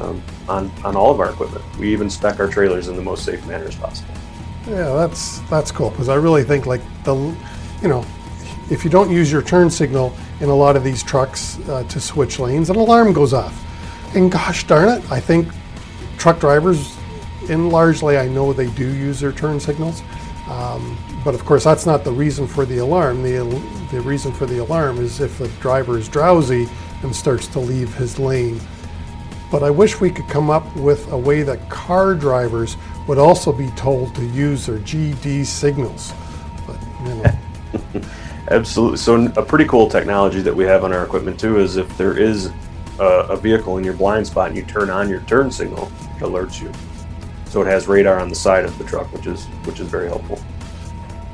um, 0.02 0.22
on 0.48 0.72
on 0.84 0.96
all 0.96 1.12
of 1.12 1.20
our 1.20 1.30
equipment. 1.30 1.63
We 1.78 1.92
even 1.92 2.10
spec 2.10 2.39
our 2.39 2.48
trailers 2.48 2.88
in 2.88 2.96
the 2.96 3.02
most 3.02 3.24
safe 3.24 3.46
manner 3.46 3.65
as 3.65 3.76
possible. 3.76 4.13
Yeah, 4.68 4.94
that's 4.94 5.39
that's 5.50 5.72
cool 5.72 5.92
because 5.92 6.10
I 6.10 6.15
really 6.15 6.44
think 6.44 6.65
like 6.65 6.82
the, 7.04 7.15
you 7.82 7.88
know, 7.88 8.06
if 8.70 8.84
you 8.84 8.89
don't 8.89 9.12
use 9.12 9.32
your 9.32 9.42
turn 9.42 9.70
signal 9.70 10.15
in 10.41 10.49
a 10.49 10.56
lot 10.56 10.75
of 10.75 10.84
these 10.84 11.04
trucks 11.04 11.60
uh, 11.69 11.84
to 11.84 11.99
switch 11.99 12.39
lanes, 12.39 12.69
an 12.69 12.75
alarm 12.75 13.13
goes 13.13 13.34
off, 13.34 13.65
and 14.15 14.32
gosh 14.32 14.65
darn 14.65 14.89
it, 14.89 15.12
I 15.12 15.19
think 15.19 15.47
truck 16.17 16.39
drivers, 16.39 16.97
and 17.49 17.69
largely 17.69 18.17
I 18.17 18.28
know 18.28 18.54
they 18.54 18.69
do 18.71 18.88
use 18.88 19.19
their 19.19 19.32
turn 19.32 19.60
signals, 19.60 20.02
um, 20.47 20.97
but 21.23 21.36
of 21.36 21.45
course 21.45 21.63
that's 21.63 21.86
not 21.86 22.04
the 22.04 22.12
reason 22.12 22.47
for 22.47 22.65
the 22.65 22.78
alarm. 22.78 23.23
The 23.23 23.39
the 23.91 24.02
reason 24.02 24.32
for 24.32 24.45
the 24.45 24.60
alarm 24.60 24.99
is 24.99 25.19
if 25.19 25.38
the 25.39 25.47
driver 25.60 25.97
is 25.97 26.08
drowsy 26.08 26.67
and 27.02 27.15
starts 27.15 27.47
to 27.47 27.60
leave 27.60 27.93
his 27.95 28.19
lane 28.19 28.60
but 29.52 29.63
I 29.63 29.69
wish 29.71 29.99
we 29.99 30.12
could 30.12 30.28
come 30.28 30.49
up 30.49 30.75
with 30.75 31.12
a 31.12 31.17
way 31.17 31.41
that 31.41 31.69
car 31.69 32.13
drivers 32.13 32.78
would 33.08 33.17
also 33.17 33.52
be 33.52 33.69
told 33.71 34.13
to 34.15 34.25
use 34.25 34.67
their 34.67 34.78
GD 34.78 35.45
signals. 35.45 36.13
But 36.67 36.80
you 37.04 37.15
know, 37.15 37.38
Absolutely. 38.50 38.98
So 38.98 39.26
a 39.38 39.46
pretty 39.46 39.66
cool 39.66 39.88
technology 39.90 40.42
that 40.42 40.56
we 40.56 40.64
have 40.66 40.84
on 40.84 40.92
our 40.94 41.04
equipment 41.04 41.40
too 41.40 41.60
is 41.60 41.78
if 41.78 41.96
there 41.98 42.18
is 42.18 42.52
a, 43.00 43.04
a 43.04 43.38
vehicle 43.38 43.78
in 43.78 43.84
your 43.84 43.94
blind 43.94 44.26
spot 44.28 44.48
and 44.50 44.58
you 44.58 44.64
turn 44.64 44.90
on 44.90 45.08
your 45.10 45.22
turn 45.22 45.52
signal, 45.52 45.92
it 46.18 46.24
alerts 46.24 46.62
you. 46.62 46.72
So 47.46 47.62
it 47.62 47.68
has 47.68 47.88
radar 47.88 48.20
on 48.20 48.30
the 48.30 48.36
side 48.36 48.66
of 48.66 48.78
the 48.78 48.84
truck, 48.84 49.12
which 49.14 49.28
is 49.28 49.46
which 49.66 49.80
is 49.80 49.88
very 49.88 50.08
helpful. 50.08 50.40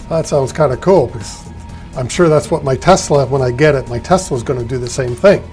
that 0.10 0.28
sounds 0.28 0.52
kind 0.52 0.72
of 0.74 0.82
cool 0.82 1.08
because 1.08 1.46
I'm 1.98 2.10
sure 2.10 2.28
that's 2.28 2.52
what 2.52 2.64
my 2.64 2.76
Tesla, 2.76 3.26
when 3.26 3.42
I 3.42 3.52
get 3.52 3.76
it, 3.76 3.88
my 3.90 4.00
Tesla's 4.00 4.44
going 4.44 4.60
to 4.60 4.66
do 4.66 4.78
the 4.78 4.90
same 4.90 5.16
thing. 5.16 5.44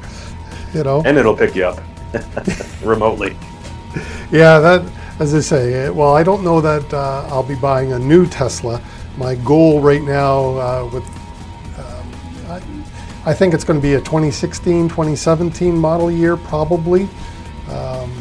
You 0.75 0.83
know, 0.83 1.03
And 1.05 1.19
it'll 1.19 1.37
pick 1.37 1.55
you 1.55 1.67
up 1.67 1.83
remotely. 2.83 3.37
yeah, 4.31 4.59
that 4.59 4.83
as 5.19 5.35
I 5.35 5.41
say. 5.41 5.85
uh, 5.87 5.93
Well, 5.93 6.15
I 6.17 6.23
don't 6.23 6.43
know 6.43 6.63
that 6.63 6.95
uh, 6.95 7.27
I'll 7.29 7.43
be 7.43 7.55
buying 7.57 7.93
a 7.93 7.99
new 7.99 8.25
Tesla. 8.27 8.81
My 9.19 9.35
goal 9.35 9.83
right 9.83 10.01
now 10.01 10.45
uh, 10.57 10.91
with 10.91 11.05
I, 12.53 13.31
I 13.31 13.35
think 13.35 13.55
it's 13.55 13.65
going 13.65 13.81
to 13.81 13.83
be 13.83 13.95
a 13.95 14.01
2016, 14.01 14.89
2017 14.89 15.77
model 15.77 16.11
year, 16.11 16.37
probably. 16.37 17.09
Um, 17.71 18.13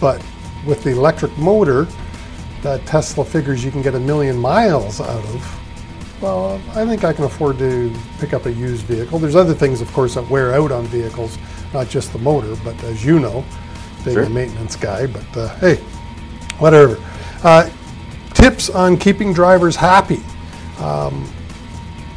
but 0.00 0.24
with 0.66 0.82
the 0.84 0.90
electric 0.90 1.36
motor 1.38 1.86
that 2.62 2.84
Tesla 2.86 3.24
figures 3.24 3.64
you 3.64 3.70
can 3.70 3.82
get 3.82 3.94
a 3.94 4.00
million 4.00 4.36
miles 4.38 5.00
out 5.00 5.24
of, 5.24 6.22
well, 6.22 6.62
I 6.74 6.86
think 6.86 7.02
I 7.02 7.12
can 7.12 7.24
afford 7.24 7.58
to 7.58 7.92
pick 8.20 8.32
up 8.32 8.46
a 8.46 8.52
used 8.52 8.84
vehicle. 8.84 9.18
There's 9.18 9.34
other 9.34 9.54
things, 9.54 9.80
of 9.80 9.92
course, 9.92 10.14
that 10.14 10.28
wear 10.30 10.54
out 10.54 10.70
on 10.70 10.84
vehicles, 10.86 11.36
not 11.74 11.88
just 11.88 12.12
the 12.12 12.18
motor, 12.20 12.54
but 12.62 12.80
as 12.84 13.04
you 13.04 13.18
know, 13.18 13.44
being 14.04 14.16
Sure. 14.16 14.24
a 14.24 14.30
maintenance 14.30 14.76
guy. 14.76 15.06
But 15.06 15.36
uh, 15.36 15.48
hey, 15.56 15.76
whatever. 16.58 16.96
Uh, 17.42 17.68
tips 18.34 18.70
on 18.70 18.96
keeping 18.96 19.32
drivers 19.32 19.74
happy. 19.74 20.22
Um, 20.78 21.28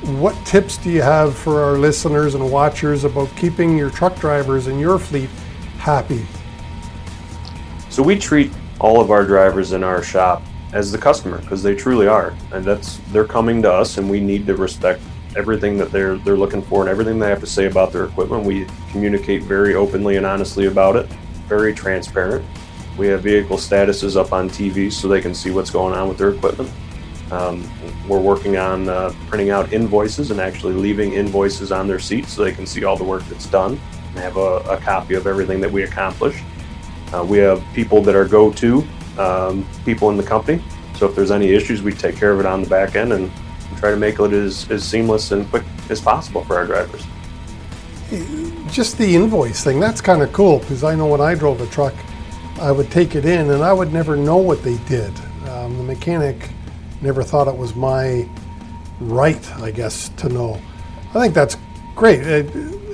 what 0.05 0.35
tips 0.45 0.77
do 0.77 0.91
you 0.91 1.01
have 1.01 1.35
for 1.35 1.63
our 1.63 1.77
listeners 1.77 2.35
and 2.35 2.51
watchers 2.51 3.05
about 3.05 3.27
keeping 3.35 3.75
your 3.75 3.89
truck 3.89 4.15
drivers 4.19 4.67
in 4.67 4.77
your 4.77 4.99
fleet 4.99 5.29
happy? 5.79 6.25
So 7.89 8.03
we 8.03 8.17
treat 8.19 8.51
all 8.79 9.01
of 9.01 9.09
our 9.09 9.25
drivers 9.25 9.71
in 9.71 9.83
our 9.83 10.03
shop 10.03 10.43
as 10.73 10.91
the 10.91 10.97
customer 10.97 11.39
because 11.39 11.63
they 11.63 11.73
truly 11.73 12.07
are, 12.07 12.35
and 12.51 12.63
that's 12.63 12.97
they're 13.11 13.25
coming 13.25 13.61
to 13.63 13.71
us, 13.71 13.97
and 13.97 14.07
we 14.07 14.19
need 14.19 14.45
to 14.45 14.55
respect 14.55 15.01
everything 15.35 15.75
that 15.77 15.91
they're 15.91 16.17
they're 16.17 16.37
looking 16.37 16.61
for 16.61 16.81
and 16.81 16.89
everything 16.89 17.17
they 17.17 17.29
have 17.29 17.39
to 17.39 17.47
say 17.47 17.65
about 17.65 17.91
their 17.91 18.05
equipment. 18.05 18.45
We 18.45 18.67
communicate 18.91 19.41
very 19.43 19.73
openly 19.73 20.17
and 20.17 20.25
honestly 20.25 20.67
about 20.67 20.97
it, 20.97 21.07
very 21.47 21.73
transparent. 21.73 22.45
We 22.95 23.07
have 23.07 23.21
vehicle 23.21 23.57
statuses 23.57 24.15
up 24.15 24.33
on 24.33 24.49
TV 24.49 24.91
so 24.91 25.07
they 25.07 25.21
can 25.21 25.33
see 25.33 25.49
what's 25.49 25.71
going 25.71 25.95
on 25.95 26.07
with 26.07 26.17
their 26.17 26.29
equipment. 26.29 26.69
Um, 27.31 27.67
we're 28.07 28.19
working 28.19 28.57
on 28.57 28.87
uh, 28.87 29.13
printing 29.27 29.49
out 29.49 29.73
invoices 29.73 30.31
and 30.31 30.39
actually 30.39 30.73
leaving 30.73 31.13
invoices 31.13 31.71
on 31.71 31.87
their 31.87 31.99
seat 31.99 32.27
so 32.27 32.43
they 32.43 32.51
can 32.51 32.65
see 32.65 32.83
all 32.83 32.95
the 32.95 33.03
work 33.03 33.23
that's 33.25 33.47
done 33.47 33.79
and 34.09 34.19
have 34.19 34.37
a, 34.37 34.57
a 34.69 34.77
copy 34.77 35.15
of 35.15 35.25
everything 35.25 35.59
that 35.61 35.71
we 35.71 35.83
accomplish. 35.83 36.41
Uh, 37.13 37.23
we 37.23 37.39
have 37.39 37.63
people 37.73 38.01
that 38.01 38.15
are 38.15 38.25
go-to 38.25 38.85
um, 39.17 39.67
people 39.85 40.09
in 40.09 40.17
the 40.17 40.23
company. 40.23 40.61
So 40.95 41.07
if 41.07 41.15
there's 41.15 41.31
any 41.31 41.49
issues, 41.49 41.81
we 41.81 41.91
take 41.91 42.15
care 42.15 42.31
of 42.31 42.39
it 42.39 42.45
on 42.45 42.61
the 42.61 42.69
back 42.69 42.95
end 42.95 43.11
and 43.11 43.31
try 43.77 43.91
to 43.91 43.97
make 43.97 44.19
it 44.19 44.33
as, 44.33 44.69
as 44.69 44.83
seamless 44.83 45.31
and 45.31 45.49
quick 45.49 45.63
as 45.89 45.99
possible 45.99 46.43
for 46.43 46.55
our 46.55 46.65
drivers. 46.65 47.03
Just 48.71 48.97
the 48.97 49.15
invoice 49.15 49.63
thing, 49.63 49.79
that's 49.79 49.99
kind 49.99 50.21
of 50.21 50.31
cool 50.31 50.59
because 50.59 50.83
I 50.83 50.95
know 50.95 51.07
when 51.07 51.21
I 51.21 51.35
drove 51.35 51.59
a 51.59 51.67
truck, 51.67 51.93
I 52.59 52.71
would 52.71 52.91
take 52.91 53.15
it 53.15 53.25
in 53.25 53.49
and 53.49 53.63
I 53.63 53.73
would 53.73 53.91
never 53.91 54.15
know 54.15 54.37
what 54.37 54.63
they 54.63 54.77
did. 54.85 55.11
Um, 55.49 55.77
the 55.77 55.83
mechanic 55.83 56.49
never 57.05 57.23
thought 57.23 57.47
it 57.47 57.55
was 57.55 57.75
my 57.75 58.27
right, 58.99 59.51
I 59.61 59.71
guess, 59.71 60.09
to 60.17 60.27
know. 60.27 60.59
I 61.11 61.21
think 61.21 61.33
that's 61.33 61.55
great. 61.95 62.21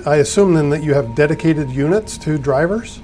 I 0.06 0.18
assume 0.18 0.54
then 0.54 0.70
that 0.72 0.84
you 0.84 0.94
have 0.94 1.16
dedicated 1.16 1.72
units 1.72 2.18
to 2.20 2.38
drivers? 2.38 3.02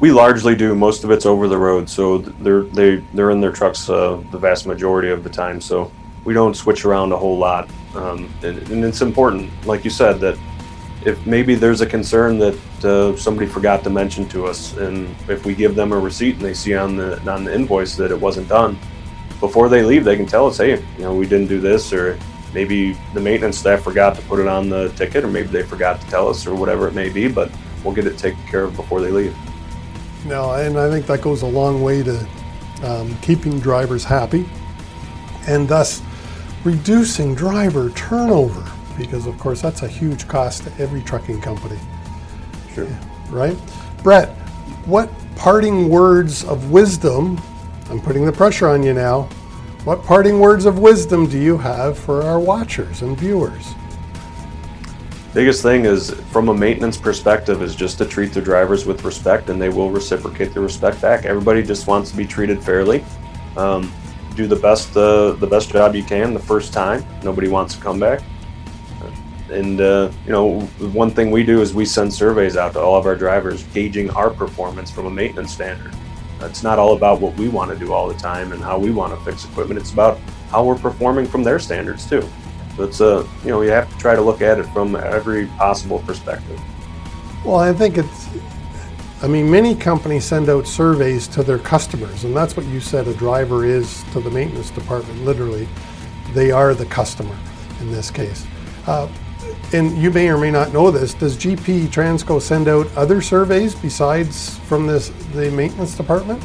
We 0.00 0.10
largely 0.10 0.56
do. 0.56 0.74
Most 0.74 1.04
of 1.04 1.10
it's 1.10 1.26
over 1.26 1.46
the 1.46 1.58
road, 1.58 1.88
so 1.88 2.18
they're 2.18 2.62
they 2.62 2.96
they're 3.14 3.30
in 3.30 3.40
their 3.40 3.52
trucks 3.52 3.88
uh, 3.88 4.20
the 4.32 4.38
vast 4.38 4.66
majority 4.66 5.10
of 5.10 5.22
the 5.22 5.30
time. 5.30 5.60
So 5.60 5.92
we 6.24 6.34
don't 6.34 6.54
switch 6.54 6.84
around 6.84 7.12
a 7.12 7.16
whole 7.16 7.38
lot, 7.38 7.68
um, 7.94 8.32
and, 8.42 8.58
and, 8.70 8.84
it's 8.84 9.00
important, 9.00 9.50
like 9.66 9.84
you 9.84 9.90
said, 9.90 10.18
that 10.20 10.36
if 11.04 11.24
maybe 11.26 11.54
there's 11.54 11.80
a 11.82 11.86
concern 11.86 12.38
that 12.38 12.84
uh, 12.84 13.16
somebody 13.16 13.46
forgot 13.46 13.84
to 13.84 13.90
mention 13.90 14.28
to 14.30 14.46
us, 14.46 14.76
and 14.76 15.14
if 15.28 15.44
we 15.44 15.54
give 15.54 15.76
them 15.76 15.92
a 15.92 15.98
receipt 15.98 16.36
and 16.36 16.44
they 16.44 16.54
see 16.54 16.74
on 16.74 16.96
the 16.96 17.20
on 17.30 17.44
the 17.44 17.54
invoice 17.54 17.94
that 17.94 18.10
it 18.10 18.20
wasn't 18.20 18.48
done, 18.48 18.76
before 19.42 19.68
they 19.68 19.82
leave, 19.82 20.04
they 20.04 20.16
can 20.16 20.24
tell 20.24 20.46
us, 20.46 20.58
hey, 20.58 20.80
you 20.96 21.02
know, 21.02 21.12
we 21.12 21.26
didn't 21.26 21.48
do 21.48 21.60
this, 21.60 21.92
or 21.92 22.16
maybe 22.54 22.92
the 23.12 23.20
maintenance 23.20 23.58
staff 23.58 23.82
forgot 23.82 24.14
to 24.14 24.22
put 24.22 24.38
it 24.38 24.46
on 24.46 24.68
the 24.68 24.88
ticket, 24.90 25.24
or 25.24 25.26
maybe 25.26 25.48
they 25.48 25.64
forgot 25.64 26.00
to 26.00 26.06
tell 26.06 26.28
us, 26.28 26.46
or 26.46 26.54
whatever 26.54 26.86
it 26.86 26.94
may 26.94 27.08
be. 27.08 27.26
But 27.26 27.50
we'll 27.82 27.92
get 27.92 28.06
it 28.06 28.16
taken 28.16 28.40
care 28.46 28.62
of 28.62 28.76
before 28.76 29.00
they 29.00 29.10
leave. 29.10 29.36
No, 30.24 30.52
and 30.52 30.78
I 30.78 30.88
think 30.88 31.06
that 31.06 31.22
goes 31.22 31.42
a 31.42 31.46
long 31.46 31.82
way 31.82 32.04
to 32.04 32.28
um, 32.84 33.18
keeping 33.18 33.58
drivers 33.58 34.04
happy, 34.04 34.48
and 35.48 35.68
thus 35.68 36.00
reducing 36.62 37.34
driver 37.34 37.90
turnover 37.90 38.64
because 38.96 39.26
of 39.26 39.36
course 39.38 39.60
that's 39.60 39.82
a 39.82 39.88
huge 39.88 40.28
cost 40.28 40.62
to 40.62 40.72
every 40.78 41.02
trucking 41.02 41.40
company. 41.40 41.80
Sure. 42.72 42.86
Right? 43.28 43.56
Brett, 44.04 44.28
what 44.86 45.10
parting 45.34 45.88
words 45.88 46.44
of 46.44 46.70
wisdom, 46.70 47.40
I'm 47.92 48.00
putting 48.00 48.24
the 48.24 48.32
pressure 48.32 48.68
on 48.68 48.82
you 48.82 48.94
now, 48.94 49.24
what 49.84 50.02
parting 50.02 50.40
words 50.40 50.64
of 50.64 50.78
wisdom 50.78 51.28
do 51.28 51.38
you 51.38 51.58
have 51.58 51.98
for 51.98 52.22
our 52.22 52.40
watchers 52.40 53.02
and 53.02 53.18
viewers? 53.18 53.74
Biggest 55.34 55.60
thing 55.60 55.84
is 55.84 56.10
from 56.30 56.48
a 56.48 56.54
maintenance 56.54 56.96
perspective 56.96 57.60
is 57.60 57.74
just 57.76 57.98
to 57.98 58.06
treat 58.06 58.32
the 58.32 58.40
drivers 58.40 58.86
with 58.86 59.04
respect 59.04 59.50
and 59.50 59.60
they 59.60 59.68
will 59.68 59.90
reciprocate 59.90 60.54
the 60.54 60.60
respect 60.60 61.02
back. 61.02 61.26
Everybody 61.26 61.62
just 61.62 61.86
wants 61.86 62.10
to 62.12 62.16
be 62.16 62.24
treated 62.24 62.64
fairly. 62.64 63.04
Um, 63.58 63.92
do 64.36 64.46
the 64.46 64.56
best 64.56 64.96
uh, 64.96 65.32
the 65.32 65.46
best 65.46 65.68
job 65.68 65.94
you 65.94 66.02
can 66.02 66.32
the 66.32 66.40
first 66.40 66.72
time. 66.72 67.04
Nobody 67.22 67.48
wants 67.48 67.74
to 67.74 67.82
come 67.82 68.00
back. 68.00 68.22
And 69.50 69.82
uh, 69.82 70.10
you 70.24 70.32
know, 70.32 70.60
one 70.94 71.10
thing 71.10 71.30
we 71.30 71.44
do 71.44 71.60
is 71.60 71.74
we 71.74 71.84
send 71.84 72.10
surveys 72.10 72.56
out 72.56 72.72
to 72.72 72.80
all 72.80 72.96
of 72.96 73.04
our 73.04 73.16
drivers, 73.16 73.64
gauging 73.74 74.08
our 74.12 74.30
performance 74.30 74.90
from 74.90 75.04
a 75.04 75.10
maintenance 75.10 75.52
standard. 75.52 75.94
It's 76.44 76.62
not 76.62 76.78
all 76.78 76.94
about 76.94 77.20
what 77.20 77.34
we 77.36 77.48
want 77.48 77.70
to 77.70 77.78
do 77.78 77.92
all 77.92 78.08
the 78.08 78.18
time 78.18 78.52
and 78.52 78.62
how 78.62 78.78
we 78.78 78.90
want 78.90 79.16
to 79.16 79.24
fix 79.24 79.44
equipment. 79.44 79.80
It's 79.80 79.92
about 79.92 80.18
how 80.50 80.64
we're 80.64 80.78
performing 80.78 81.26
from 81.26 81.42
their 81.42 81.58
standards 81.58 82.08
too. 82.08 82.28
So 82.76 82.84
it's 82.84 83.00
a 83.00 83.28
you 83.44 83.50
know 83.50 83.62
you 83.62 83.70
have 83.70 83.90
to 83.90 83.98
try 83.98 84.14
to 84.14 84.22
look 84.22 84.42
at 84.42 84.58
it 84.58 84.64
from 84.66 84.96
every 84.96 85.46
possible 85.46 86.00
perspective. 86.00 86.60
Well, 87.44 87.56
I 87.56 87.72
think 87.72 87.98
it's 87.98 88.28
I 89.22 89.28
mean, 89.28 89.48
many 89.48 89.76
companies 89.76 90.24
send 90.24 90.48
out 90.48 90.66
surveys 90.66 91.28
to 91.28 91.44
their 91.44 91.60
customers, 91.60 92.24
and 92.24 92.36
that's 92.36 92.56
what 92.56 92.66
you 92.66 92.80
said 92.80 93.06
a 93.06 93.14
driver 93.14 93.64
is 93.64 94.02
to 94.12 94.20
the 94.20 94.30
maintenance 94.30 94.70
department. 94.70 95.24
Literally, 95.24 95.68
they 96.32 96.50
are 96.50 96.74
the 96.74 96.86
customer 96.86 97.36
in 97.78 97.92
this 97.92 98.10
case. 98.10 98.44
Uh, 98.88 99.06
and 99.72 99.96
you 99.96 100.10
may 100.10 100.28
or 100.28 100.38
may 100.38 100.50
not 100.50 100.72
know 100.72 100.90
this. 100.90 101.14
Does 101.14 101.36
GP 101.36 101.88
Transco 101.88 102.40
send 102.40 102.68
out 102.68 102.86
other 102.96 103.20
surveys 103.20 103.74
besides 103.74 104.58
from 104.60 104.86
this 104.86 105.08
the 105.32 105.50
maintenance 105.50 105.96
department? 105.96 106.42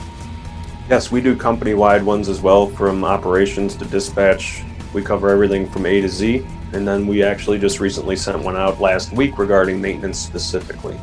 Yes, 0.89 1.11
we 1.11 1.19
do 1.19 1.35
company-wide 1.35 2.03
ones 2.03 2.29
as 2.29 2.41
well, 2.41 2.67
from 2.67 3.03
operations 3.03 3.75
to 3.75 3.85
dispatch. 3.85 4.63
We 4.93 5.01
cover 5.01 5.29
everything 5.29 5.69
from 5.69 5.85
A 5.85 5.99
to 5.99 6.07
Z, 6.07 6.45
and 6.71 6.87
then 6.87 7.05
we 7.05 7.23
actually 7.23 7.59
just 7.59 7.81
recently 7.81 8.15
sent 8.15 8.39
one 8.39 8.55
out 8.55 8.79
last 8.79 9.11
week 9.11 9.37
regarding 9.37 9.81
maintenance 9.81 10.17
specifically. 10.17 10.97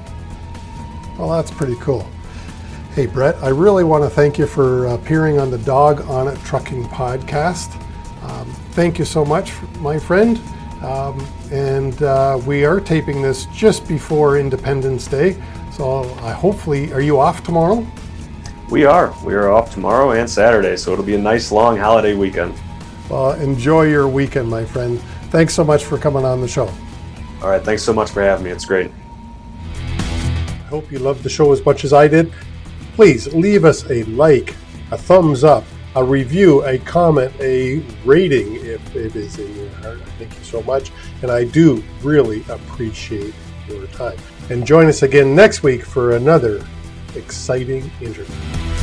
Well, 1.18 1.28
that's 1.30 1.50
pretty 1.50 1.76
cool. 1.76 2.08
Hey, 2.94 3.06
Brett, 3.06 3.36
I 3.42 3.48
really 3.48 3.84
want 3.84 4.04
to 4.04 4.10
thank 4.10 4.38
you 4.38 4.46
for 4.46 4.86
appearing 4.86 5.38
on 5.38 5.50
the 5.50 5.58
Dog 5.58 6.00
on 6.08 6.28
It 6.28 6.38
Trucking 6.44 6.84
podcast. 6.84 7.74
Um, 8.22 8.46
thank 8.70 8.98
you 8.98 9.04
so 9.04 9.24
much, 9.24 9.52
my 9.80 9.98
friend. 9.98 10.40
Um, 10.82 11.26
and 11.50 12.02
uh, 12.02 12.40
we 12.46 12.64
are 12.64 12.80
taping 12.80 13.22
this 13.22 13.46
just 13.46 13.86
before 13.88 14.38
Independence 14.38 15.06
Day. 15.06 15.40
So 15.72 16.04
I 16.20 16.32
hopefully, 16.32 16.92
are 16.92 17.00
you 17.00 17.18
off 17.18 17.42
tomorrow? 17.42 17.86
We 18.70 18.84
are. 18.84 19.14
We 19.24 19.34
are 19.34 19.50
off 19.50 19.72
tomorrow 19.72 20.12
and 20.12 20.28
Saturday, 20.28 20.76
so 20.76 20.92
it'll 20.92 21.04
be 21.04 21.14
a 21.14 21.18
nice 21.18 21.52
long 21.52 21.76
holiday 21.76 22.14
weekend. 22.14 22.54
Well, 23.10 23.32
enjoy 23.32 23.84
your 23.84 24.08
weekend, 24.08 24.48
my 24.48 24.64
friend. 24.64 25.00
Thanks 25.30 25.54
so 25.54 25.64
much 25.64 25.84
for 25.84 25.98
coming 25.98 26.24
on 26.24 26.40
the 26.40 26.48
show. 26.48 26.72
All 27.42 27.50
right. 27.50 27.62
Thanks 27.62 27.82
so 27.82 27.92
much 27.92 28.10
for 28.10 28.22
having 28.22 28.44
me. 28.44 28.50
It's 28.50 28.64
great 28.64 28.90
I 29.66 30.66
hope 30.68 30.90
you 30.90 30.98
loved 30.98 31.22
the 31.22 31.28
show 31.28 31.52
as 31.52 31.64
much 31.64 31.84
as 31.84 31.92
I 31.92 32.08
did. 32.08 32.32
Please 32.94 33.32
leave 33.34 33.64
us 33.64 33.88
a 33.90 34.02
like, 34.04 34.54
a 34.90 34.96
thumbs 34.96 35.44
up, 35.44 35.64
a 35.96 36.04
review, 36.04 36.64
a 36.64 36.78
comment, 36.78 37.32
a 37.40 37.78
rating 38.04 38.56
if 38.56 38.96
it 38.96 39.14
is 39.14 39.38
in 39.38 39.56
your 39.56 39.70
heart. 39.76 40.00
Thank 40.18 40.36
you 40.36 40.44
so 40.44 40.62
much. 40.62 40.90
And 41.22 41.30
I 41.30 41.44
do 41.44 41.82
really 42.02 42.44
appreciate 42.48 43.34
your 43.68 43.86
time. 43.88 44.18
And 44.50 44.66
join 44.66 44.86
us 44.86 45.02
again 45.02 45.34
next 45.34 45.62
week 45.62 45.84
for 45.84 46.16
another 46.16 46.66
exciting 47.14 47.90
interview. 48.00 48.73